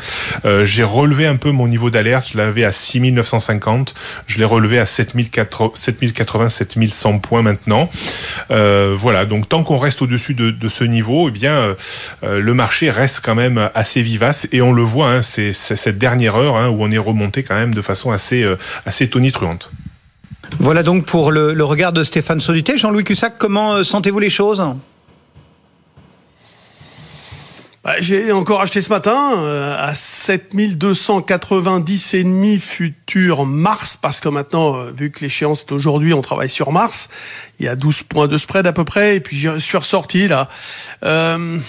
[0.76, 3.96] J'ai relevé un peu mon niveau d'alerte, je l'avais à 6950,
[4.28, 7.90] je l'ai relevé à 7080, 7080, 7100 points maintenant.
[8.52, 11.78] Euh, voilà, donc tant qu'on reste au-dessus de, ce niveau, eh bien
[12.24, 15.98] euh, le marché reste quand même assez vivace et on le voit, hein, c'est cette
[15.98, 19.72] dernière heure hein, où on est remonté quand même de façon assez, euh, assez tonitruante.
[20.60, 22.78] Voilà donc pour le, regard de Stéphane Sauduté.
[22.78, 24.62] Jean-Louis Cussac, comment sentez-vous les choses?
[27.86, 34.28] Bah, j'ai encore acheté ce matin euh, à 7290 et demi futur mars parce que
[34.28, 37.10] maintenant euh, vu que l'échéance est aujourd'hui on travaille sur mars.
[37.60, 40.28] Il y a 12 points de spread à peu près et puis je suis ressorti
[40.28, 40.50] là.
[41.04, 41.60] Euh,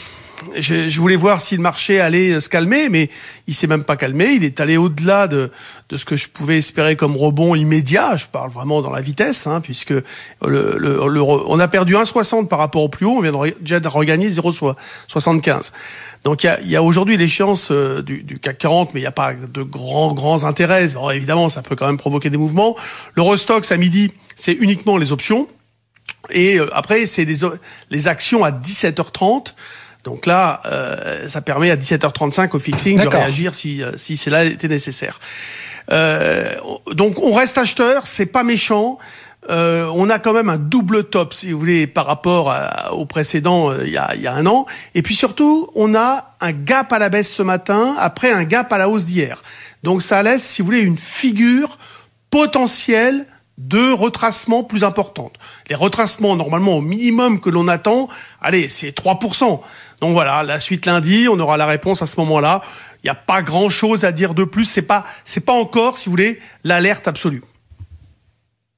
[0.56, 3.10] je, je, voulais voir si le marché allait se calmer, mais
[3.46, 4.32] il s'est même pas calmé.
[4.32, 5.50] Il est allé au-delà de,
[5.88, 8.16] de ce que je pouvais espérer comme rebond immédiat.
[8.16, 12.58] Je parle vraiment dans la vitesse, hein, puisque le, le, on a perdu 1,60 par
[12.58, 13.16] rapport au plus haut.
[13.16, 15.72] On vient déjà de regagner 0,75.
[16.24, 19.04] Donc il y a, y a aujourd'hui l'échéance euh, du, du, CAC 40, mais il
[19.04, 20.88] n'y a pas de grands grands intérêts.
[20.88, 22.76] Bon, évidemment, ça peut quand même provoquer des mouvements.
[23.14, 25.48] L'Eurostox à midi, c'est uniquement les options.
[26.30, 27.36] Et euh, après, c'est les,
[27.90, 29.54] les actions à 17h30.
[30.06, 34.44] Donc là, euh, ça permet à 17h35 au fixing de réagir si, euh, si cela
[34.44, 35.18] était nécessaire.
[35.90, 36.54] Euh,
[36.92, 38.98] donc on reste acheteur, c'est pas méchant.
[39.50, 42.54] Euh, on a quand même un double top, si vous voulez, par rapport
[42.92, 44.66] au précédent il y, a, il y a un an.
[44.94, 48.72] Et puis surtout, on a un gap à la baisse ce matin après un gap
[48.72, 49.42] à la hausse d'hier.
[49.82, 51.78] Donc ça laisse, si vous voulez, une figure
[52.30, 53.26] potentielle
[53.58, 55.32] de retracement plus importante.
[55.68, 58.08] Les retracements, normalement, au minimum que l'on attend,
[58.40, 59.60] allez, c'est 3%.
[60.00, 62.60] Donc voilà, la suite lundi, on aura la réponse à ce moment-là.
[63.02, 64.64] Il n'y a pas grand-chose à dire de plus.
[64.64, 67.42] C'est pas, c'est pas encore, si vous voulez, l'alerte absolue.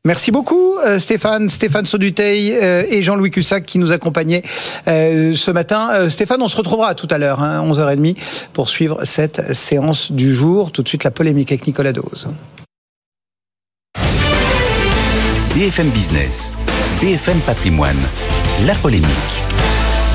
[0.05, 4.43] Merci beaucoup euh, Stéphane, Stéphane Sauduteil euh, et Jean-Louis Cussac qui nous accompagnaient
[4.87, 6.09] euh, ce matin.
[6.09, 8.17] Stéphane, on se retrouvera tout à l'heure, hein, 11h30,
[8.53, 10.71] pour suivre cette séance du jour.
[10.73, 12.29] Tout de suite la polémique avec Nicolas Dose.
[15.59, 16.55] BFM Business,
[17.01, 17.99] BFM Patrimoine,
[18.65, 19.09] la polémique.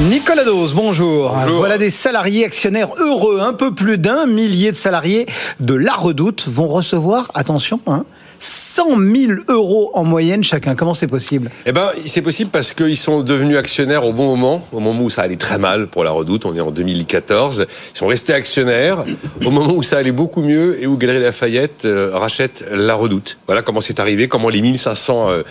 [0.10, 1.32] Nicolas Dose, bonjour.
[1.32, 3.42] Voilà des salariés actionnaires heureux.
[3.42, 5.26] Un peu plus d'un millier de salariés
[5.60, 8.06] de La Redoute vont recevoir, attention, hein,
[8.44, 10.76] 100 000 euros en moyenne chacun.
[10.76, 11.50] Comment c'est possible?
[11.66, 15.10] Eh ben, c'est possible parce qu'ils sont devenus actionnaires au bon moment, au moment où
[15.10, 16.46] ça allait très mal pour la Redoute.
[16.46, 17.68] On est en 2014.
[17.94, 19.06] Ils sont restés actionnaires
[19.46, 23.38] au moment où ça allait beaucoup mieux et où Galerie Lafayette euh, rachète la Redoute.
[23.48, 25.44] Voilà comment c'est arrivé, comment les 1500 euh,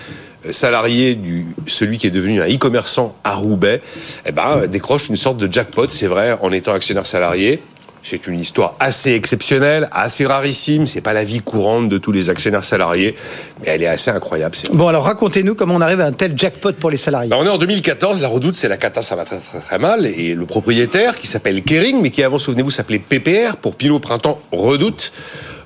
[0.51, 3.81] salariés du celui qui est devenu un e-commerçant à Roubaix,
[4.27, 4.63] eh ben,
[5.09, 7.63] une sorte de jackpot, c'est vrai, en étant actionnaire salarié.
[8.03, 10.87] C'est une histoire assez exceptionnelle, assez rarissime.
[10.87, 13.15] C'est pas la vie courante de tous les actionnaires salariés,
[13.61, 14.57] mais elle est assez incroyable.
[14.73, 17.31] Bon, alors racontez-nous comment on arrive à un tel jackpot pour les salariés.
[17.31, 19.79] Ben, on est en 2014, la Redoute, c'est la cata, ça va très très très
[19.79, 20.07] mal.
[20.07, 24.41] Et le propriétaire, qui s'appelle Kering, mais qui avant, souvenez-vous, s'appelait PPR pour Pilot Printemps
[24.51, 25.13] Redoute.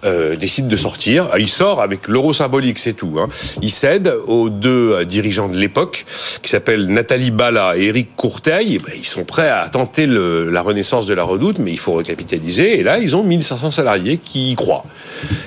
[0.05, 1.29] Euh, décide de sortir.
[1.39, 3.17] Il sort avec l'euro symbolique, c'est tout.
[3.19, 3.29] Hein.
[3.63, 6.05] Il cède aux deux euh, dirigeants de l'époque,
[6.43, 8.79] qui s'appellent Nathalie Bala et Eric Courteil.
[8.79, 12.79] Ben, ils sont prêts à tenter la renaissance de la redoute, mais il faut recapitaliser.
[12.79, 14.85] Et là, ils ont 1500 salariés qui y croient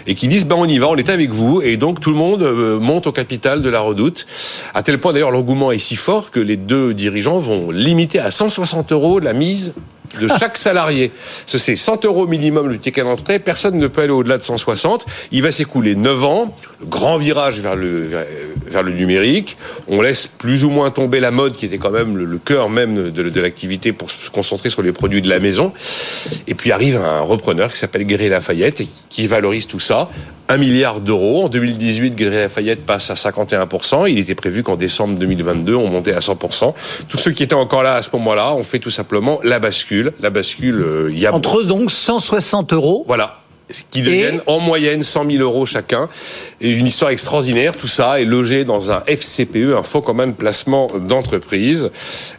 [0.08, 1.62] et qui disent ben on y va, on est avec vous.
[1.62, 4.26] Et donc tout le monde euh, monte au capital de la redoute.
[4.74, 8.32] À tel point d'ailleurs l'engouement est si fort que les deux dirigeants vont limiter à
[8.32, 9.74] 160 euros la mise
[10.20, 11.12] de chaque salarié.
[11.46, 13.40] C'est 100 euros minimum le ticket d'entrée.
[13.40, 15.06] Personne ne peut aller au-delà de 160.
[15.32, 16.56] Il va s'écouler 9 ans.
[16.86, 18.10] grand virage vers le,
[18.66, 19.58] vers le numérique.
[19.88, 23.12] On laisse plus ou moins tomber la mode qui était quand même le, cœur même
[23.12, 25.74] de, de l'activité pour se concentrer sur les produits de la maison.
[26.48, 30.10] Et puis arrive un repreneur qui s'appelle Guéry Lafayette et qui valorise tout ça
[30.50, 31.46] 1 milliard d'euros.
[31.46, 34.10] En 2018, Galeries Lafayette passe à 51%.
[34.10, 36.74] Il était prévu qu'en décembre 2022, on montait à 100%.
[37.08, 39.99] Tous ceux qui étaient encore là à ce moment-là ont fait tout simplement la bascule.
[40.20, 41.34] La bascule, euh, il y a...
[41.34, 43.04] Entre donc 160 euros.
[43.08, 43.38] Voilà
[43.92, 46.10] qui deviennent en moyenne 100 000 euros chacun.
[46.62, 50.34] Et une histoire extraordinaire, tout ça est logé dans un FCPE, un fonds commun de
[50.34, 51.92] placement d'entreprise.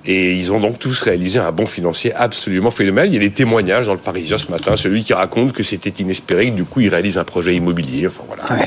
[0.06, 3.08] Et ils ont donc tous réalisé un bon financier absolument phénoménal.
[3.08, 6.02] Il y a des témoignages dans le Parisien ce matin, celui qui raconte que c'était
[6.02, 8.06] inespéré, que du coup il réalise un projet immobilier.
[8.06, 8.66] Enfin voilà.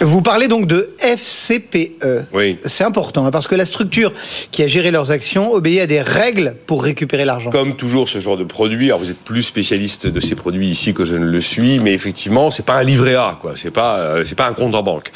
[0.00, 2.26] Vous parlez donc de FCPE.
[2.32, 2.58] Oui.
[2.66, 4.12] C'est important hein, parce que la structure
[4.50, 7.50] qui a géré leurs actions obéit à des règles pour récupérer l'argent.
[7.50, 8.86] Comme toujours ce genre de produit.
[8.86, 11.89] Alors vous êtes plus spécialiste de ces produits ici que je ne le suis, mais
[11.92, 13.52] effectivement c'est pas un livret A, quoi.
[13.56, 15.10] C'est pas euh, c'est pas un compte en banque.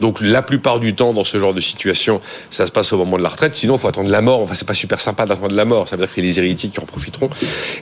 [0.00, 2.20] Donc la plupart du temps dans ce genre de situation,
[2.50, 3.54] ça se passe au moment de la retraite.
[3.54, 4.40] Sinon, faut attendre la mort.
[4.40, 5.88] Enfin, c'est pas super sympa d'attendre la mort.
[5.88, 7.30] Ça veut dire que c'est les héritiers qui en profiteront.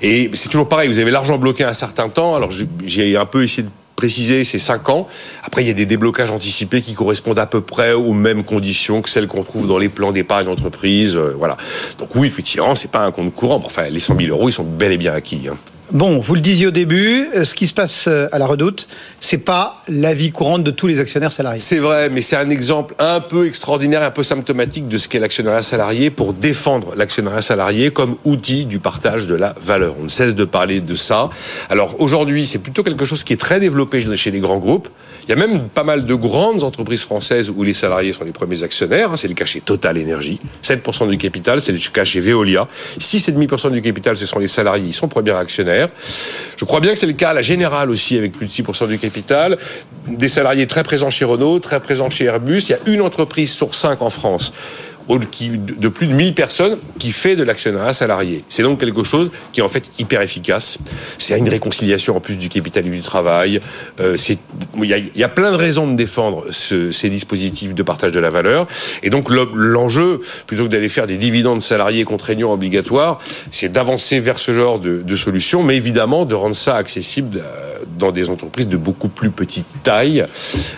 [0.03, 0.89] Et c'est toujours pareil.
[0.89, 2.35] Vous avez l'argent bloqué un certain temps.
[2.35, 2.51] Alors
[2.85, 3.71] j'ai un peu essayé de
[4.03, 5.07] préciser, c'est 5 ans.
[5.45, 9.01] Après, il y a des déblocages anticipés qui correspondent à peu près aux mêmes conditions
[9.01, 11.15] que celles qu'on trouve dans les plans d'épargne entreprise.
[11.15, 11.57] Euh, voilà.
[11.99, 13.61] Donc oui, effectivement, c'est pas un compte courant.
[13.61, 15.43] Mais enfin, les 100 000 euros, ils sont bel et bien acquis.
[15.49, 15.57] Hein.
[15.93, 18.89] Bon, vous le disiez au début, euh, ce qui se passe euh, à la Redoute,
[19.21, 21.59] c'est pas la vie courante de tous les actionnaires salariés.
[21.59, 25.19] C'est vrai, mais c'est un exemple un peu extraordinaire, un peu symptomatique de ce qu'est
[25.19, 29.95] l'actionnariat salarié pour défendre l'actionnariat salarié comme outil du partage de la valeur.
[30.01, 31.29] On ne cesse de parler de ça.
[31.69, 34.89] Alors aujourd'hui, c'est plutôt quelque chose qui est très développé chez les grands groupes.
[35.25, 38.33] Il y a même pas mal de grandes entreprises françaises où les salariés sont les
[38.33, 39.13] premiers actionnaires.
[39.13, 39.17] Hein.
[39.17, 40.41] C'est le cas chez Total Energy.
[40.65, 42.67] 7% du capital, c'est le cas chez Veolia.
[42.99, 45.89] 6,5% du capital, ce sont les salariés, ils sont premiers actionnaires.
[46.57, 48.89] Je crois bien que c'est le cas à la Générale aussi, avec plus de 6%
[48.89, 49.59] du capital.
[50.09, 52.65] Des salariés très présents chez Renault, très présents chez Airbus.
[52.69, 54.53] Il y a une entreprise sur cinq en France
[55.09, 58.45] de plus de 1000 personnes qui fait de l'actionnariat salarié.
[58.49, 60.79] C'est donc quelque chose qui est en fait hyper efficace.
[61.19, 63.61] C'est une réconciliation en plus du capital et du travail.
[64.01, 64.17] Euh,
[64.77, 68.67] il y, a, plein de raisons de défendre ces dispositifs de partage de la valeur.
[69.03, 73.19] Et donc l'enjeu, plutôt que d'aller faire des dividendes salariés contraignants obligatoires,
[73.51, 77.43] c'est d'avancer vers ce genre de, solution, mais évidemment de rendre ça accessible
[77.99, 80.27] dans des entreprises de beaucoup plus petite taille.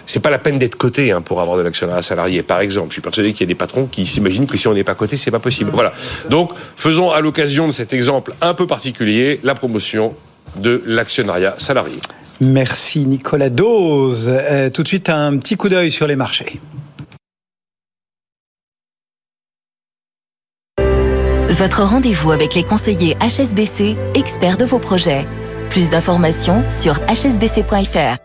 [0.07, 2.43] C'est pas la peine d'être coté hein, pour avoir de l'actionnariat salarié.
[2.43, 4.75] Par exemple, je suis persuadé qu'il y a des patrons qui s'imaginent que si on
[4.75, 5.71] n'est pas coté, c'est pas possible.
[5.73, 5.93] Voilà.
[6.31, 10.15] Donc, faisons à l'occasion de cet exemple un peu particulier la promotion
[10.57, 11.99] de l'actionnariat salarié.
[12.41, 14.29] Merci Nicolas Dose.
[14.29, 16.61] Euh, tout de suite, un petit coup d'œil sur les marchés.
[21.57, 25.25] Votre rendez-vous avec les conseillers HSBC, experts de vos projets.
[25.75, 28.24] Plus d'informations sur hsbc.fr.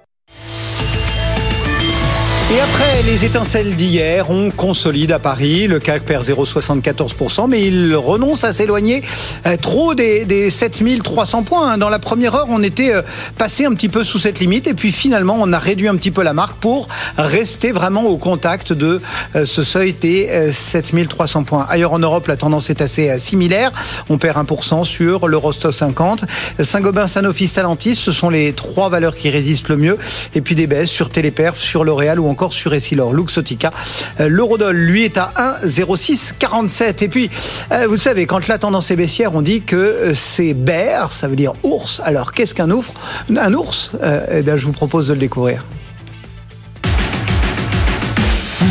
[2.51, 5.67] Et après les étincelles d'hier, on consolide à Paris.
[5.67, 9.03] Le CAC perd 0,74%, mais il renonce à s'éloigner
[9.45, 11.73] euh, trop des, des 7300 points.
[11.73, 11.77] Hein.
[11.77, 13.03] Dans la première heure, on était euh,
[13.37, 14.65] passé un petit peu sous cette limite.
[14.65, 16.87] Et puis finalement, on a réduit un petit peu la marque pour
[17.17, 18.99] rester vraiment au contact de
[19.35, 21.67] euh, ce seuil des 7300 points.
[21.69, 23.71] Ailleurs en Europe, la tendance est assez similaire.
[24.09, 26.25] On perd 1% sur l'Eurostock 50.
[26.59, 29.97] Saint-Gobain, Sanofi, Stellantis, ce sont les trois valeurs qui résistent le mieux.
[30.33, 33.69] Et puis des baisses sur Téléperf, sur L'Oréal ou encore encore sur Essilor Luxotica.
[34.21, 35.33] Euh, l'eurodoll, lui, est à
[35.65, 37.03] 1,0647.
[37.03, 37.29] Et puis,
[37.73, 41.27] euh, vous savez, quand la tendance est baissière, on dit que euh, c'est bear, ça
[41.27, 42.01] veut dire ours.
[42.05, 42.93] Alors, qu'est-ce qu'un ours?
[43.37, 43.91] Un ours
[44.31, 45.65] Eh bien, je vous propose de le découvrir.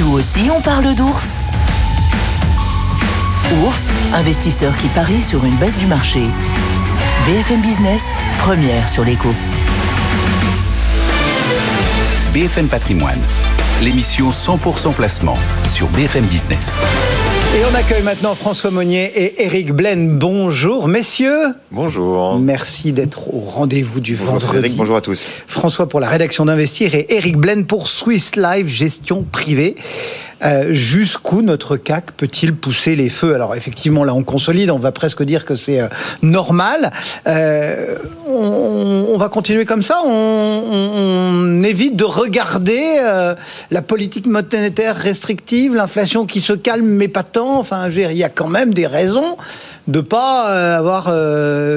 [0.01, 1.43] Nous aussi, on parle d'ours.
[3.67, 6.23] Ours, investisseur qui parie sur une baisse du marché.
[7.27, 8.03] BFM Business,
[8.39, 9.29] première sur l'écho.
[12.33, 13.21] BFM Patrimoine
[13.81, 15.37] l'émission 100% placement
[15.69, 16.83] sur BFM Business.
[17.57, 20.19] Et on accueille maintenant François Monnier et Eric Blaine.
[20.19, 21.55] Bonjour messieurs.
[21.71, 22.39] Bonjour.
[22.41, 24.59] Merci d'être au rendez-vous du bonjour vendredi.
[24.59, 25.31] Eric, bonjour à tous.
[25.47, 29.77] François pour la rédaction d'Investir et Eric Blaine pour Swiss Life Gestion Privée.
[30.45, 33.35] Euh, jusqu'où notre CAC peut-il pousser les feux?
[33.35, 35.89] Alors effectivement, là, on consolide, on va presque dire que c'est euh,
[36.23, 36.93] normal.
[37.27, 40.01] Euh, on, va continuer comme ça?
[40.05, 43.01] On, évite de regarder
[43.71, 47.59] la politique monétaire restrictive, l'inflation qui se calme mais pas tant?
[47.59, 49.37] Enfin, il y a quand même des raisons
[49.89, 51.13] de pas avoir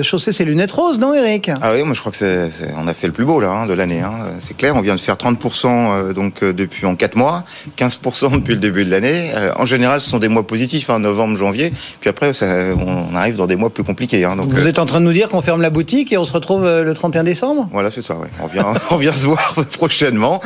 [0.03, 2.93] chaussé ses lunettes roses, non, Eric Ah oui, moi je crois que c'est, on a
[2.93, 4.01] fait le plus beau là hein, de l'année.
[4.01, 4.13] Hein.
[4.39, 7.43] C'est clair, on vient de faire 30% euh, donc depuis en 4 mois,
[7.77, 9.31] 15% depuis le début de l'année.
[9.55, 11.71] en général, ce sont des mois positifs, hein, novembre, janvier.
[11.99, 12.45] Puis après, ça,
[12.75, 14.23] on arrive dans des mois plus compliqués.
[14.25, 16.23] Hein, donc, Vous êtes en train de nous dire qu'on ferme la boutique et on
[16.23, 17.69] se retrouve le 31 décembre?
[17.71, 18.15] Voilà, c'est ça.
[18.15, 18.27] Ouais.
[18.41, 20.41] On vient, on vient se voir prochainement.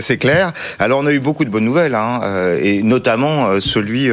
[0.00, 0.52] c'est clair.
[0.78, 2.20] Alors on a eu beaucoup de bonnes nouvelles, hein,
[2.60, 4.10] et notamment celui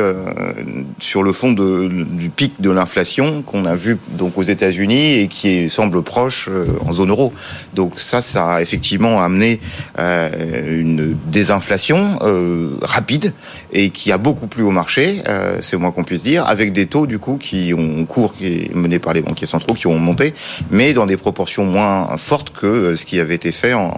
[0.99, 5.28] sur le fond de, du pic de l'inflation qu'on a vu donc aux États-Unis et
[5.28, 7.34] qui semble proche euh, en zone euro.
[7.74, 9.59] Donc ça, ça a effectivement amené
[9.99, 12.69] euh, une désinflation euh,
[13.12, 13.34] rapide
[13.74, 15.22] et qui a beaucoup plu au marché,
[15.59, 18.45] c'est au moins qu'on puisse dire, avec des taux du coup qui ont cours qui
[18.45, 20.34] est mené par les banquiers centraux qui ont monté,
[20.70, 23.93] mais dans des proportions moins fortes que ce qui avait été fait en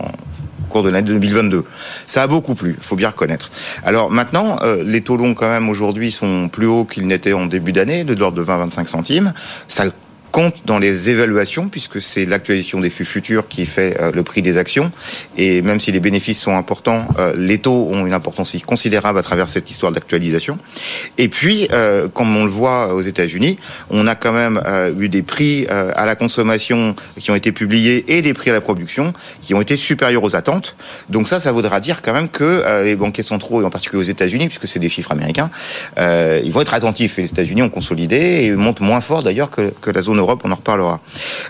[0.69, 1.63] cours de l'année 2022.
[2.07, 3.51] Ça a beaucoup plu, faut bien reconnaître.
[3.83, 7.45] Alors maintenant, euh, les taux longs quand même aujourd'hui sont plus hauts qu'ils n'étaient en
[7.45, 9.33] début d'année, de l'ordre de 20-25 centimes.
[9.67, 9.85] Ça
[10.33, 14.41] compte dans les évaluations, puisque c'est l'actualisation des flux futurs qui fait euh, le prix
[14.41, 14.91] des actions.
[15.37, 19.21] Et même si les bénéfices sont importants, euh, les taux ont une importance considérable à
[19.21, 20.57] travers cette histoire d'actualisation.
[21.19, 23.59] Et puis, euh, comme on le voit aux États-Unis,
[23.91, 24.59] on a quand même
[24.99, 28.61] eu des prix à la consommation qui ont été publiés et des prix à la
[28.61, 30.75] production qui ont été supérieurs aux attentes.
[31.09, 34.09] Donc ça, ça voudra dire quand même que les banquiers centraux, et en particulier aux
[34.15, 35.51] États-Unis, puisque c'est des chiffres américains,
[35.97, 37.17] ils vont être attentifs.
[37.17, 40.51] Les États-Unis ont consolidé et montent moins fort d'ailleurs que, que la zone Europe, on
[40.51, 40.99] en reparlera.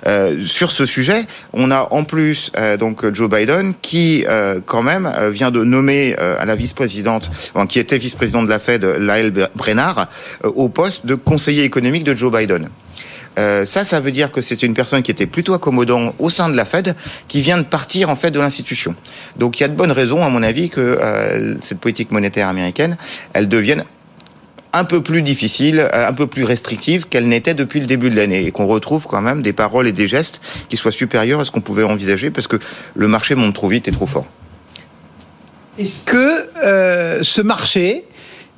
[0.06, 4.84] Euh, sur ce sujet, on a en plus euh, donc Joe Biden qui euh, quand
[4.84, 7.30] même vient de nommer à la vice-présidente,
[7.70, 10.08] qui était vice-présidente de la Fed, Lael Brennard,
[10.44, 12.70] au poste de conseiller économique de Joe Biden.
[13.36, 16.56] ça, ça veut dire que c'est une personne qui était plutôt accommodant au sein de
[16.56, 16.96] la Fed,
[17.28, 18.96] qui vient de partir en fait de l'institution.
[19.38, 21.00] Donc, il y a de bonnes raisons, à mon avis, que
[21.62, 22.98] cette politique monétaire américaine,
[23.34, 23.84] elle devienne
[24.74, 28.16] un peu plus difficile, euh, un peu plus restrictive qu'elle n'était depuis le début de
[28.16, 31.46] l'année et qu'on retrouve quand même des paroles et des gestes qui soient supérieurs à
[31.46, 32.58] ce qu'on pouvait envisager parce que
[32.96, 34.26] le marché monte trop vite et trop fort.
[35.78, 38.06] Est-ce que euh, ce marché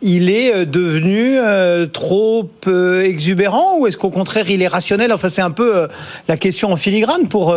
[0.05, 5.11] il est euh, devenu euh, trop euh, exubérant ou est-ce qu'au contraire il est rationnel?
[5.11, 5.87] Enfin, c'est un peu euh,
[6.27, 7.55] la question en filigrane pour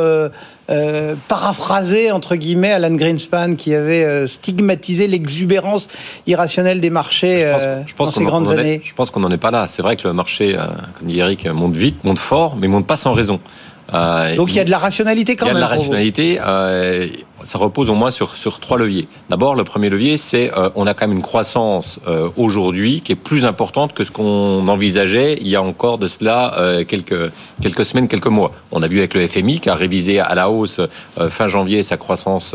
[1.29, 5.89] paraphraser entre guillemets Alan Greenspan qui avait stigmatisé l'exubérance
[6.27, 7.55] irrationnelle des marchés
[7.99, 8.81] dans ces grandes années.
[8.85, 9.67] Je pense qu'on n'en est pas là.
[9.67, 10.57] C'est vrai que le marché,
[10.99, 13.41] comme dit Eric, monte vite, monte fort, mais monte pas sans raison.
[14.37, 15.57] Donc il y a de la rationalité quand même.
[15.57, 16.39] Il y a de la rationalité
[17.45, 18.29] ça repose au moins sur,
[18.61, 19.09] trois leviers.
[19.29, 23.13] D'abord, le premier levier, c'est euh, on a quand même une croissance euh, aujourd'hui qui
[23.13, 27.31] est plus importante que ce qu'on envisageait il y a encore de cela euh, quelques,
[27.63, 28.53] quelques semaines, quelques mois.
[28.73, 31.83] On a vu avec le FMI qui a révisé à la hausse euh, fin janvier
[31.83, 32.55] sa croissance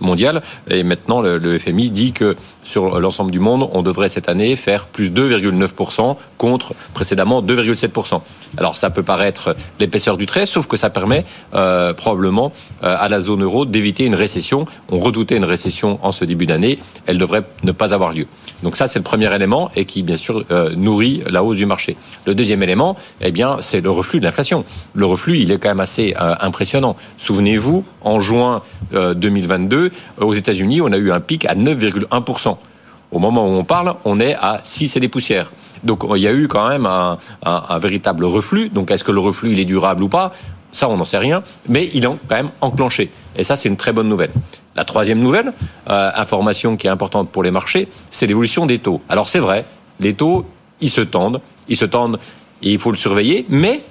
[0.00, 4.28] mondiale, et maintenant le, le FMI dit que sur l'ensemble du monde, on devrait cette
[4.28, 8.20] année faire plus 2,9% contre précédemment 2,7%.
[8.56, 13.42] Alors ça peut paraître l'épaisseur du trait, sauf que ça permet probablement à la zone
[13.42, 14.14] euro d'éviter une
[14.90, 16.78] on redoutait une récession en ce début d'année.
[17.06, 18.26] Elle devrait ne pas avoir lieu.
[18.62, 21.66] Donc ça, c'est le premier élément et qui, bien sûr, euh, nourrit la hausse du
[21.66, 21.96] marché.
[22.26, 24.64] Le deuxième élément, eh c'est le reflux de l'inflation.
[24.94, 26.96] Le reflux, il est quand même assez euh, impressionnant.
[27.18, 28.62] Souvenez-vous, en juin
[28.94, 32.56] euh, 2022, aux États-Unis, on a eu un pic à 9,1%.
[33.12, 35.52] au moment où on parle, on est à 6 et des poussières.
[35.84, 38.70] Donc il y a eu quand même un, un véritable reflux.
[38.70, 40.32] Donc est-ce que le reflux il est durable ou pas?
[40.74, 43.12] Ça, on n'en sait rien, mais il est quand même enclenché.
[43.36, 44.32] Et ça, c'est une très bonne nouvelle.
[44.74, 45.52] La troisième nouvelle,
[45.88, 49.00] euh, information qui est importante pour les marchés, c'est l'évolution des taux.
[49.08, 49.64] Alors c'est vrai,
[50.00, 50.44] les taux,
[50.80, 52.18] ils se tendent, ils se tendent
[52.60, 53.84] et il faut le surveiller, mais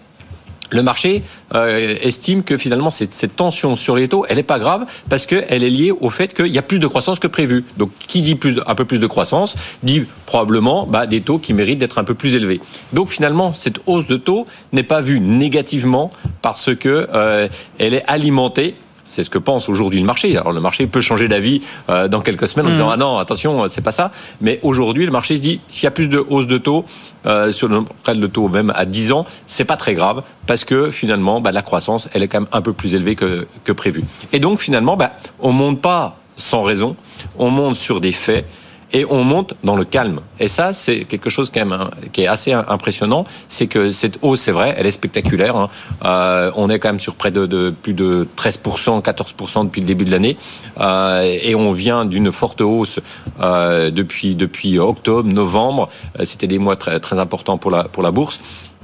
[0.73, 4.85] le marché euh, estime que finalement cette, tension sur les taux, elle n'est pas grave
[5.09, 7.63] parce qu'elle est liée au fait qu'il y a plus de croissance que prévu.
[7.77, 11.79] Donc qui dit un peu plus de croissance dit probablement bah, des taux qui méritent
[11.79, 12.59] d'être un peu plus élevés.
[12.91, 16.09] Donc finalement cette hausse de taux n'est pas vue négativement
[16.41, 17.47] parce que euh,
[17.77, 18.75] elle est alimentée
[19.13, 20.35] c'est ce que pense aujourd'hui le marché.
[20.35, 22.73] Alors le marché peut changer d'avis euh, dans quelques semaines en mm.
[22.73, 24.11] disant ah non attention euh, c'est pas ça.
[24.41, 26.85] Mais aujourd'hui le marché se dit s'il y a plus de hausse de taux
[27.27, 27.83] euh, sur le
[28.15, 31.61] de taux même à 10 ans c'est pas très grave parce que finalement bah, la
[31.61, 34.03] croissance elle est quand même un peu plus élevée que, que prévu.
[34.31, 36.95] Et donc finalement bah, on monte pas sans raison,
[37.37, 38.45] on monte sur des faits
[38.93, 40.21] et on monte dans le calme.
[40.39, 43.25] Et ça, c'est quelque chose quand même hein, qui est assez impressionnant.
[43.49, 45.55] C'est que cette hausse, c'est vrai, elle est spectaculaire.
[45.55, 45.69] Hein.
[46.05, 49.87] Euh, on est quand même sur près de, de plus de 13%, 14% depuis le
[49.87, 50.37] début de l'année.
[50.79, 52.99] Euh, et on vient d'une forte hausse
[53.41, 55.89] euh, depuis, depuis octobre, novembre.
[56.19, 58.39] Euh, c'était des mois très, très importants pour la, pour la bourse.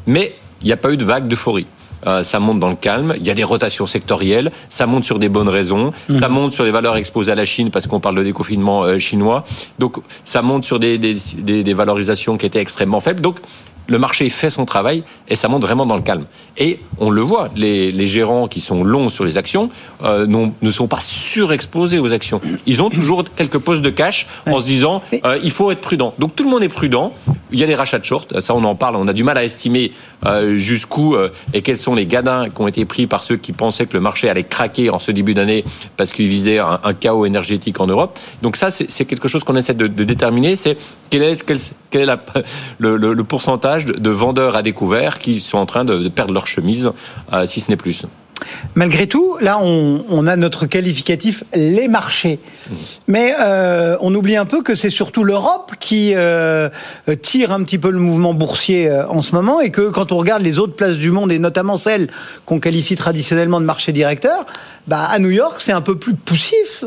[0.08, 1.68] Mais il n'y a pas eu de vague d'euphorie.
[2.08, 3.14] Euh, ça monte dans le calme.
[3.18, 6.20] Il y a des rotations sectorielles, ça monte sur des bonnes raisons, mm.
[6.20, 9.00] ça monte sur les valeurs exposées à la Chine parce qu'on parle de déconfinement euh,
[9.00, 9.44] chinois.
[9.80, 11.16] Donc ça monte sur des, des,
[11.64, 13.22] des, valorisations qui étaient extrêmement faibles.
[13.22, 13.38] Donc
[13.90, 16.26] le marché fait son travail et ça monte vraiment dans le calme.
[16.58, 19.70] Et on le voit, les, les gérants qui sont longs sur les actions
[20.04, 22.40] euh, ne sont pas surexposés aux actions.
[22.66, 26.14] Ils ont toujours quelques postes de cash en se disant euh, il faut être prudent.
[26.20, 27.14] Donc tout le monde est prudent
[27.52, 29.38] il y a des rachats de short, ça on en parle, on a du mal
[29.38, 29.92] à estimer
[30.26, 33.54] euh, jusqu'où euh, et quels sont les gadins qui ont été pris par ceux qui
[33.54, 35.64] pensaient que le marché allait craquer en ce début d'année
[35.98, 38.18] parce qu'ils visaient un, chaos énergétique en Europe.
[38.42, 40.78] Donc ça c'est quelque chose qu'on essaie de, déterminer, c'est
[41.10, 42.20] quel est, quel, est la,
[42.80, 46.92] le, le, pourcentage de vendeurs à découvert qui sont en train de perdre leur chemise
[47.34, 48.06] euh, si ce n'est plus.
[48.76, 52.40] Malgré tout, là, on, a notre qualificatif les marchés.
[52.70, 52.76] Mmh.
[53.08, 56.70] Mais euh, on oublie un peu que c'est surtout l'Europe qui euh,
[57.22, 60.18] tire un petit peu le mouvement boursier euh, en ce moment et que quand on
[60.18, 62.10] regarde les autres places du monde et notamment celles
[62.46, 64.46] qu'on qualifie traditionnellement de marché directeur,
[64.88, 66.84] bah, à New York, c'est un peu plus poussif.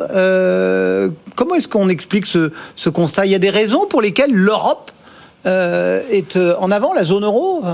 [1.37, 3.27] comment est-ce qu'on explique ce, constat?
[3.27, 4.91] Il y a des raisons pour lesquelles l'Europe
[5.45, 7.65] est en avant, la zone euro?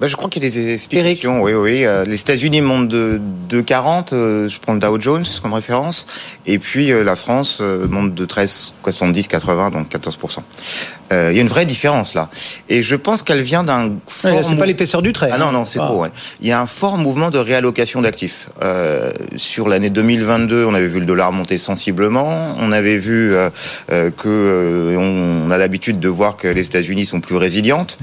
[0.00, 1.40] Bah, je crois qu'il y a des explications.
[1.42, 1.84] Oui, oui.
[1.84, 4.12] Euh, les États-Unis montent de, de 40.
[4.12, 6.06] Euh, je prends le Dow Jones comme référence.
[6.46, 10.38] Et puis euh, la France monte de 13, 70, 80, donc 14%.
[11.12, 12.28] Euh, il y a une vraie différence là.
[12.68, 14.32] Et je pense qu'elle vient d'un fort.
[14.32, 14.58] Ouais, c'est mou...
[14.58, 15.30] pas l'épaisseur du trait.
[15.32, 15.52] Ah non, hein.
[15.52, 15.86] non, c'est ah.
[15.86, 16.06] gros.
[16.40, 18.48] Il y a un fort mouvement de réallocation d'actifs.
[18.62, 22.54] Euh, sur l'année 2022, on avait vu le dollar monter sensiblement.
[22.58, 23.50] On avait vu euh,
[23.92, 27.98] euh que euh, on, a l'habitude de voir que les États-Unis sont plus résilientes.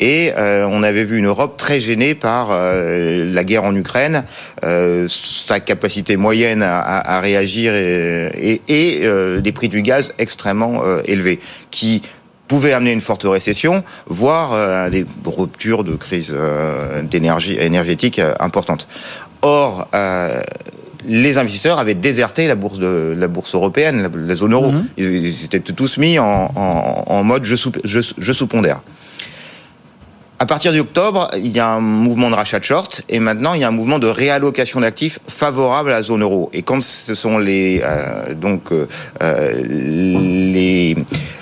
[0.00, 4.24] Et on avait vu une Europe très gênée par la guerre en Ukraine,
[5.08, 10.82] sa capacité moyenne à, à, à réagir et, et, et des prix du gaz extrêmement
[11.04, 11.40] élevés
[11.70, 12.02] qui
[12.48, 18.34] pouvait amener une forte récession, voire euh, des ruptures de crise euh, d'énergie énergétique euh.
[19.42, 20.40] Or, euh,
[21.06, 24.72] les investisseurs avaient déserté la bourse de la bourse européenne, la, zone euro.
[24.72, 24.86] Mhm.
[24.96, 28.32] Ils, ils, étaient tous mis en, mode je sous, je, je.
[30.38, 33.62] À partir d'octobre, il y a un mouvement de rachat de short et maintenant il
[33.62, 36.50] y a un mouvement de réallocation d'actifs favorable à la zone euro.
[36.52, 38.86] Et quand ce sont les euh, donc euh,
[39.22, 40.94] euh les,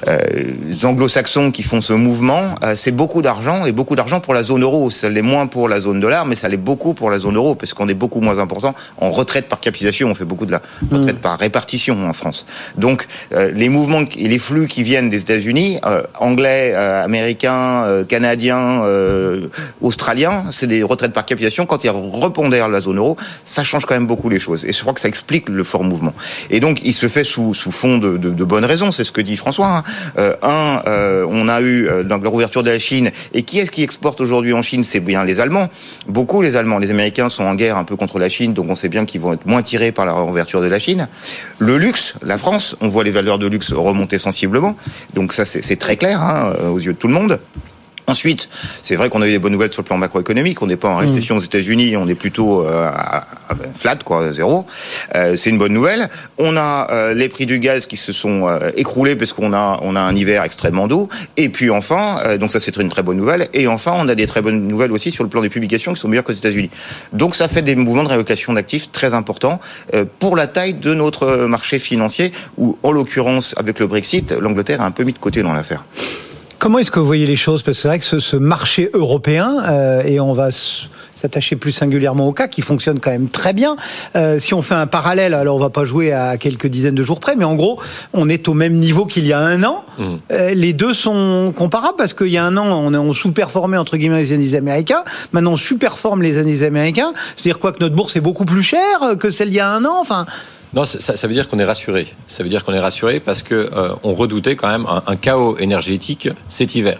[0.06, 4.44] euh, anglo-saxons qui font ce mouvement, euh, c'est beaucoup d'argent et beaucoup d'argent pour la
[4.44, 4.92] zone euro.
[4.92, 7.56] Ça l'est moins pour la zone dollar, mais ça l'est beaucoup pour la zone euro
[7.56, 10.08] parce qu'on est beaucoup moins important en retraite par capitalisation.
[10.08, 12.46] On fait beaucoup de la retraite par répartition en France.
[12.78, 15.80] Donc les mouvements et les flux qui viennent des États-Unis,
[16.20, 19.48] anglais, américains, canadiens euh,
[19.80, 21.66] australien, c'est des retraites par capitalisation.
[21.66, 24.64] Quand ils repondèrent la zone euro, ça change quand même beaucoup les choses.
[24.64, 26.12] Et je crois que ça explique le fort mouvement.
[26.50, 28.92] Et donc, il se fait sous, fond de, bonnes raisons.
[28.92, 29.78] C'est ce que dit François.
[29.78, 29.82] Hein.
[30.18, 33.10] Euh, un, euh, on a eu donc la rouverture de la Chine.
[33.32, 34.84] Et qui est-ce qui exporte aujourd'hui en Chine?
[34.84, 35.68] C'est bien les Allemands.
[36.08, 36.78] Beaucoup les Allemands.
[36.78, 39.20] Les Américains sont en guerre un peu contre la Chine, donc on sait bien qu'ils
[39.20, 41.08] vont être moins tirés par la rouverture de la Chine.
[41.58, 44.76] Le luxe, la France, on voit les valeurs de luxe remonter sensiblement.
[45.14, 47.38] Donc ça, c'est très clair hein, aux yeux de tout le monde.
[48.06, 48.50] Ensuite,
[48.82, 50.60] c'est vrai qu'on a eu des bonnes nouvelles sur le plan macroéconomique.
[50.60, 53.26] On n'est pas en récession aux États-Unis, on est plutôt euh, à,
[53.74, 54.66] flat, quoi, zéro.
[55.14, 56.10] Euh, c'est une bonne nouvelle.
[56.36, 59.80] On a euh, les prix du gaz qui se sont euh, écroulés parce qu'on a
[59.82, 61.08] on a un hiver extrêmement doux.
[61.38, 63.48] Et puis enfin, euh, donc ça c'est une très bonne nouvelle.
[63.54, 66.00] Et enfin, on a des très bonnes nouvelles aussi sur le plan des publications qui
[66.00, 66.70] sont meilleures qu'aux États-Unis.
[67.12, 69.60] Donc ça fait des mouvements de rélocation d'actifs très importants
[70.18, 74.86] pour la taille de notre marché financier, où en l'occurrence avec le Brexit, l'Angleterre a
[74.86, 75.84] un peu mis de côté dans l'affaire.
[76.58, 77.62] Comment est-ce que vous voyez les choses?
[77.62, 81.72] Parce que c'est vrai que ce, ce marché européen, euh, et on va s'attacher plus
[81.72, 83.76] singulièrement au cas qui fonctionne quand même très bien.
[84.16, 87.04] Euh, si on fait un parallèle, alors on va pas jouer à quelques dizaines de
[87.04, 87.80] jours près, mais en gros,
[88.12, 89.84] on est au même niveau qu'il y a un an.
[89.98, 90.04] Mmh.
[90.32, 93.96] Euh, les deux sont comparables parce qu'il y a un an, on, on sous-performait entre
[93.96, 95.04] guillemets les indices américains.
[95.32, 97.12] Maintenant, on sous-performe les indices américains.
[97.36, 99.84] C'est-à-dire quoi que notre bourse est beaucoup plus chère que celle d'il y a un
[99.84, 99.96] an.
[100.00, 100.26] Enfin,
[100.74, 102.08] non, ça, ça, veut dire qu'on est rassuré.
[102.26, 105.16] Ça veut dire qu'on est rassuré parce que euh, on redoutait quand même un, un
[105.16, 106.98] chaos énergétique cet hiver.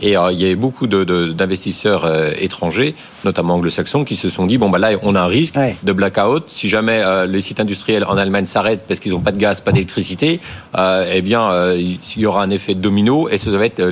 [0.00, 2.94] Et euh, il y avait beaucoup d'investisseurs de, de, euh, étrangers,
[3.26, 5.76] notamment anglo-saxons, qui se sont dit bon bah là on a un risque ouais.
[5.82, 6.44] de blackout.
[6.46, 9.72] Si jamais les sites industriels en Allemagne s'arrêtent parce qu'ils n'ont pas de gaz, pas
[9.72, 10.40] d'électricité,
[10.78, 13.82] eh bien il y aura un effet domino et ce va être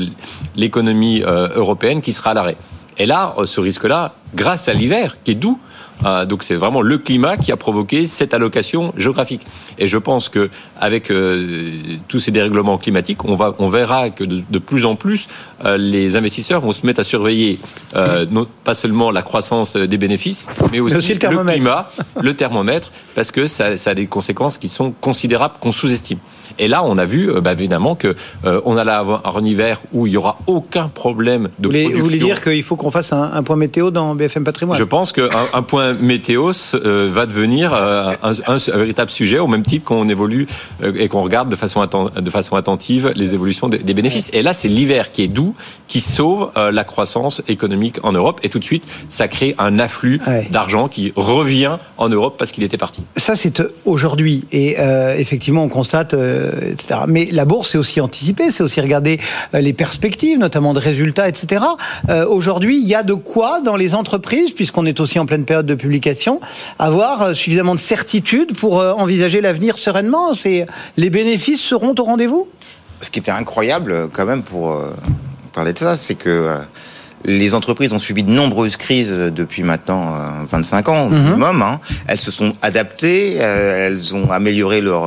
[0.57, 2.57] l'économie européenne qui sera à l'arrêt.
[2.99, 5.59] Et là, ce risque-là, grâce à l'hiver qui est doux,
[6.07, 9.43] euh, donc c'est vraiment le climat qui a provoqué cette allocation géographique.
[9.79, 14.25] Et je pense que avec euh, tous ces dérèglements climatiques, on va, on verra que
[14.25, 15.27] de, de plus en plus
[15.65, 17.59] euh, les investisseurs vont se mettre à surveiller
[17.97, 21.89] euh, non, pas seulement la croissance des bénéfices, mais aussi, aussi le, le, climat,
[22.21, 26.19] le thermomètre, parce que ça, ça, a des conséquences qui sont considérables qu'on sous-estime.
[26.61, 29.81] Et là, on a vu, euh, bah, évidemment, que euh, on allait avoir un hiver
[29.93, 31.99] où il y aura aucun problème de vous production.
[31.99, 34.85] Vous voulez dire qu'il faut qu'on fasse un, un, point météo dans BFM Patrimoine Je
[34.85, 39.63] pense qu'un un point météo euh, va devenir un, un, un, véritable sujet, au même
[39.63, 40.47] titre qu'on évolue
[40.83, 41.87] et qu'on regarde de façon,
[42.17, 44.31] de façon attentive les évolutions des, des bénéfices.
[44.33, 45.55] Et là, c'est l'hiver qui est doux,
[45.89, 48.41] qui sauve la croissance économique en Europe.
[48.43, 50.47] Et tout de suite, ça crée un afflux ouais.
[50.51, 53.03] d'argent qui revient en Europe parce qu'il était parti.
[53.17, 54.45] Ça, c'est aujourd'hui.
[54.53, 57.01] Et euh, effectivement, on constate euh, etc.
[57.09, 59.21] Mais la bourse, c'est aussi anticiper, c'est aussi regarder
[59.55, 61.65] euh, les perspectives, notamment de résultats, etc.
[62.09, 65.45] Euh, Aujourd'hui, il y a de quoi dans les entreprises, puisqu'on est aussi en pleine
[65.45, 66.41] période de publication,
[66.79, 70.33] avoir euh, suffisamment de certitude pour euh, envisager l'avenir sereinement.
[70.97, 72.49] Les bénéfices seront au rendez-vous?
[73.01, 74.77] Ce qui était incroyable, quand même, pour
[75.53, 76.59] parler de ça, c'est que
[77.25, 80.17] les entreprises ont subi de nombreuses crises depuis maintenant
[80.51, 81.57] 25 ans au minimum.
[81.57, 81.75] Mm -hmm.
[81.75, 81.81] hein.
[82.07, 85.03] Elles se sont adaptées, elles ont amélioré leur,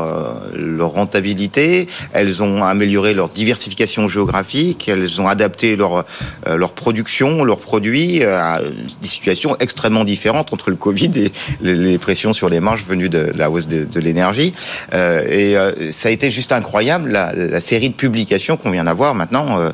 [0.55, 6.05] leur rentabilité, elles ont amélioré leur diversification géographique, elles ont adapté leur,
[6.45, 8.61] leur production, leurs produits à
[9.01, 13.31] des situations extrêmement différentes entre le Covid et les pressions sur les marges venues de
[13.35, 14.53] la hausse de, de l'énergie.
[14.93, 18.83] Euh, et euh, ça a été juste incroyable la, la série de publications qu'on vient
[18.83, 19.69] d'avoir maintenant euh,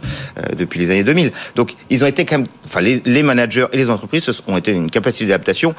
[0.58, 1.32] depuis les années 2000.
[1.56, 2.26] Donc ils ont été
[2.66, 5.76] enfin, les, les, managers et les entreprises ont été une capacité d'adaptation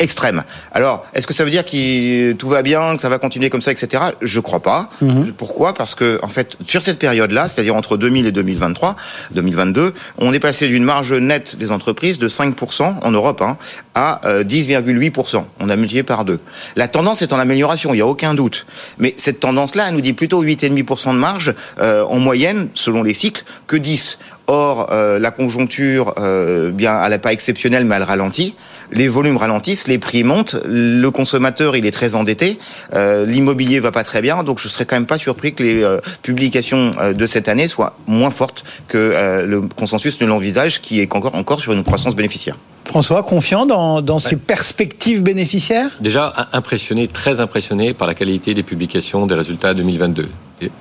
[0.00, 0.42] extrême.
[0.72, 3.60] Alors, est-ce que ça veut dire que tout va bien, que ça va continuer comme
[3.60, 4.02] ça, etc.
[4.22, 4.90] Je crois pas.
[5.02, 5.32] -hmm.
[5.32, 5.74] Pourquoi?
[5.74, 8.96] Parce que, en fait, sur cette période-là, c'est-à-dire entre 2000 et 2023,
[9.32, 13.58] 2022, on est passé d'une marge nette des entreprises de 5% en Europe hein,
[13.94, 15.44] à euh, 10,8%.
[15.60, 16.40] On a multiplié par deux.
[16.76, 18.66] La tendance est en amélioration, il n'y a aucun doute.
[18.98, 23.14] Mais cette tendance-là, elle nous dit plutôt 8,5% de marge euh, en moyenne, selon les
[23.14, 24.18] cycles, que 10.
[24.52, 28.56] Or, euh, la conjoncture, euh, bien, elle n'est pas exceptionnelle, mais elle ralentit.
[28.90, 30.56] Les volumes ralentissent, les prix montent.
[30.64, 32.58] Le consommateur, il est très endetté.
[32.92, 35.84] Euh, L'immobilier va pas très bien, donc je serais quand même pas surpris que les
[35.84, 40.80] euh, publications euh, de cette année soient moins fortes que euh, le consensus ne l'envisage,
[40.80, 42.56] qui est encore encore sur une croissance bénéficiaire.
[42.86, 45.92] François, confiant dans, dans ces perspectives bénéficiaires?
[46.00, 50.24] Déjà impressionné, très impressionné par la qualité des publications des résultats 2022.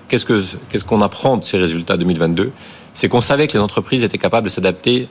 [0.08, 0.42] Qu'est-ce qu'on
[0.72, 2.52] qu qu'on apprend de ces résultats 2022
[3.00, 5.08] C'est qu'on savait que les entreprises étaient capables de s'adapter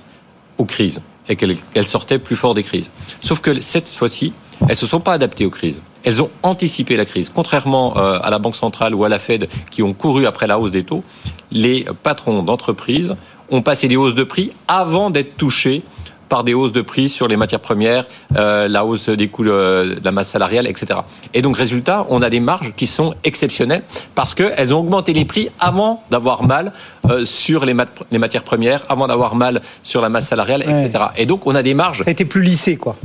[0.58, 2.90] aux crises et qu'elles sortaient plus fort des crises.
[3.24, 4.34] Sauf que cette fois-ci,
[4.68, 5.80] elles se sont pas adaptées aux crises.
[6.04, 7.32] Elles ont anticipé la crise.
[7.34, 10.58] Contrairement euh, à la Banque centrale ou à la Fed qui ont couru après la
[10.58, 11.02] hausse des taux,
[11.50, 13.16] les patrons d'entreprises
[13.48, 15.82] ont passé des hausses de prix avant d'être touchés
[16.28, 18.06] par des hausses de prix sur les matières premières,
[18.36, 21.00] euh, la hausse des coûts de la masse salariale, etc.
[21.34, 23.82] Et donc, résultat, on a des marges qui sont exceptionnelles
[24.14, 26.72] parce qu'elles ont augmenté les prix avant d'avoir mal
[27.08, 27.74] euh, sur les,
[28.10, 31.04] les, matières premières, avant d'avoir mal sur la masse salariale, etc.
[31.16, 32.02] Et donc, on a des marges.
[32.02, 32.96] Ça a été plus lissé, quoi.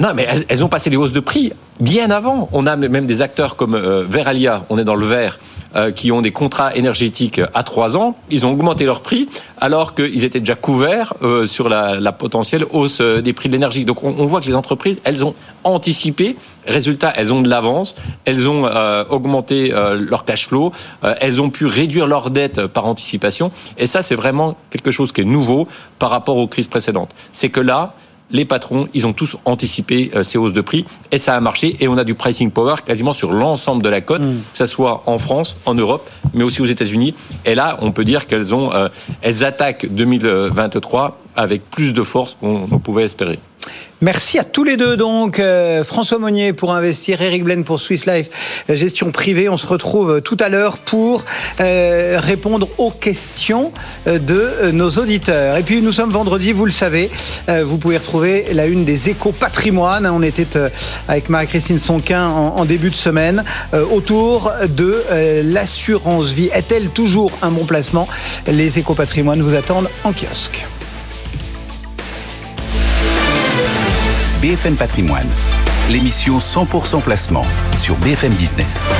[0.00, 2.48] Non, mais elles, ont passé des hausses de prix bien avant.
[2.52, 5.38] On a même des acteurs comme euh, Veralia, on est dans le vert,
[5.76, 8.16] euh, qui ont des contrats énergétiques à trois ans.
[8.30, 9.28] Ils ont augmenté leur prix
[9.58, 13.84] alors qu'ils étaient déjà couverts euh, sur la, potentielle hausse des prix de l'énergie.
[13.84, 15.34] Donc on, on, voit que les entreprises, elles ont
[15.64, 16.36] anticipé.
[16.66, 17.94] Résultat, elles ont de l'avance.
[18.24, 18.64] Elles ont
[19.10, 20.72] augmenté leur cash flow.
[21.20, 23.50] elles ont pu réduire leurs dettes par anticipation.
[23.76, 27.10] Et ça, c'est vraiment quelque chose qui est nouveau par rapport aux crises précédentes.
[27.32, 27.94] C'est que là,
[28.30, 31.76] les patrons, ils ont tous anticipé euh, ces hausses de prix et ça a marché
[31.80, 34.38] et on a du pricing power quasiment sur l'ensemble de la cote, mm.
[34.52, 37.14] que ce soit en France, en Europe, mais aussi aux États-Unis.
[37.44, 38.88] Et là, on peut dire qu'elles ont, euh,
[39.22, 43.38] elles attaquent 2023 avec plus de force qu'on pouvait espérer.
[44.02, 48.06] Merci à tous les deux donc euh, François Monnier pour investir, Eric Blaine pour Swiss
[48.06, 48.30] Life
[48.70, 49.50] euh, gestion privée.
[49.50, 51.26] On se retrouve euh, tout à l'heure pour
[51.58, 53.72] répondre aux questions
[54.06, 55.58] de nos auditeurs.
[55.58, 57.10] Et puis nous sommes vendredi, vous le savez,
[57.48, 60.06] vous pouvez retrouver la une des échos patrimoine.
[60.06, 60.46] On était
[61.08, 63.44] avec Marie-Christine Sonquin en, début de semaine
[63.92, 65.02] autour de
[65.42, 66.50] l'assurance vie.
[66.54, 68.08] Est-elle toujours un bon placement?
[68.46, 70.66] Les échos patrimoine vous attendent en kiosque.
[74.40, 75.28] BFM Patrimoine,
[75.90, 77.44] l'émission 100% placement
[77.76, 78.90] sur BFM Business.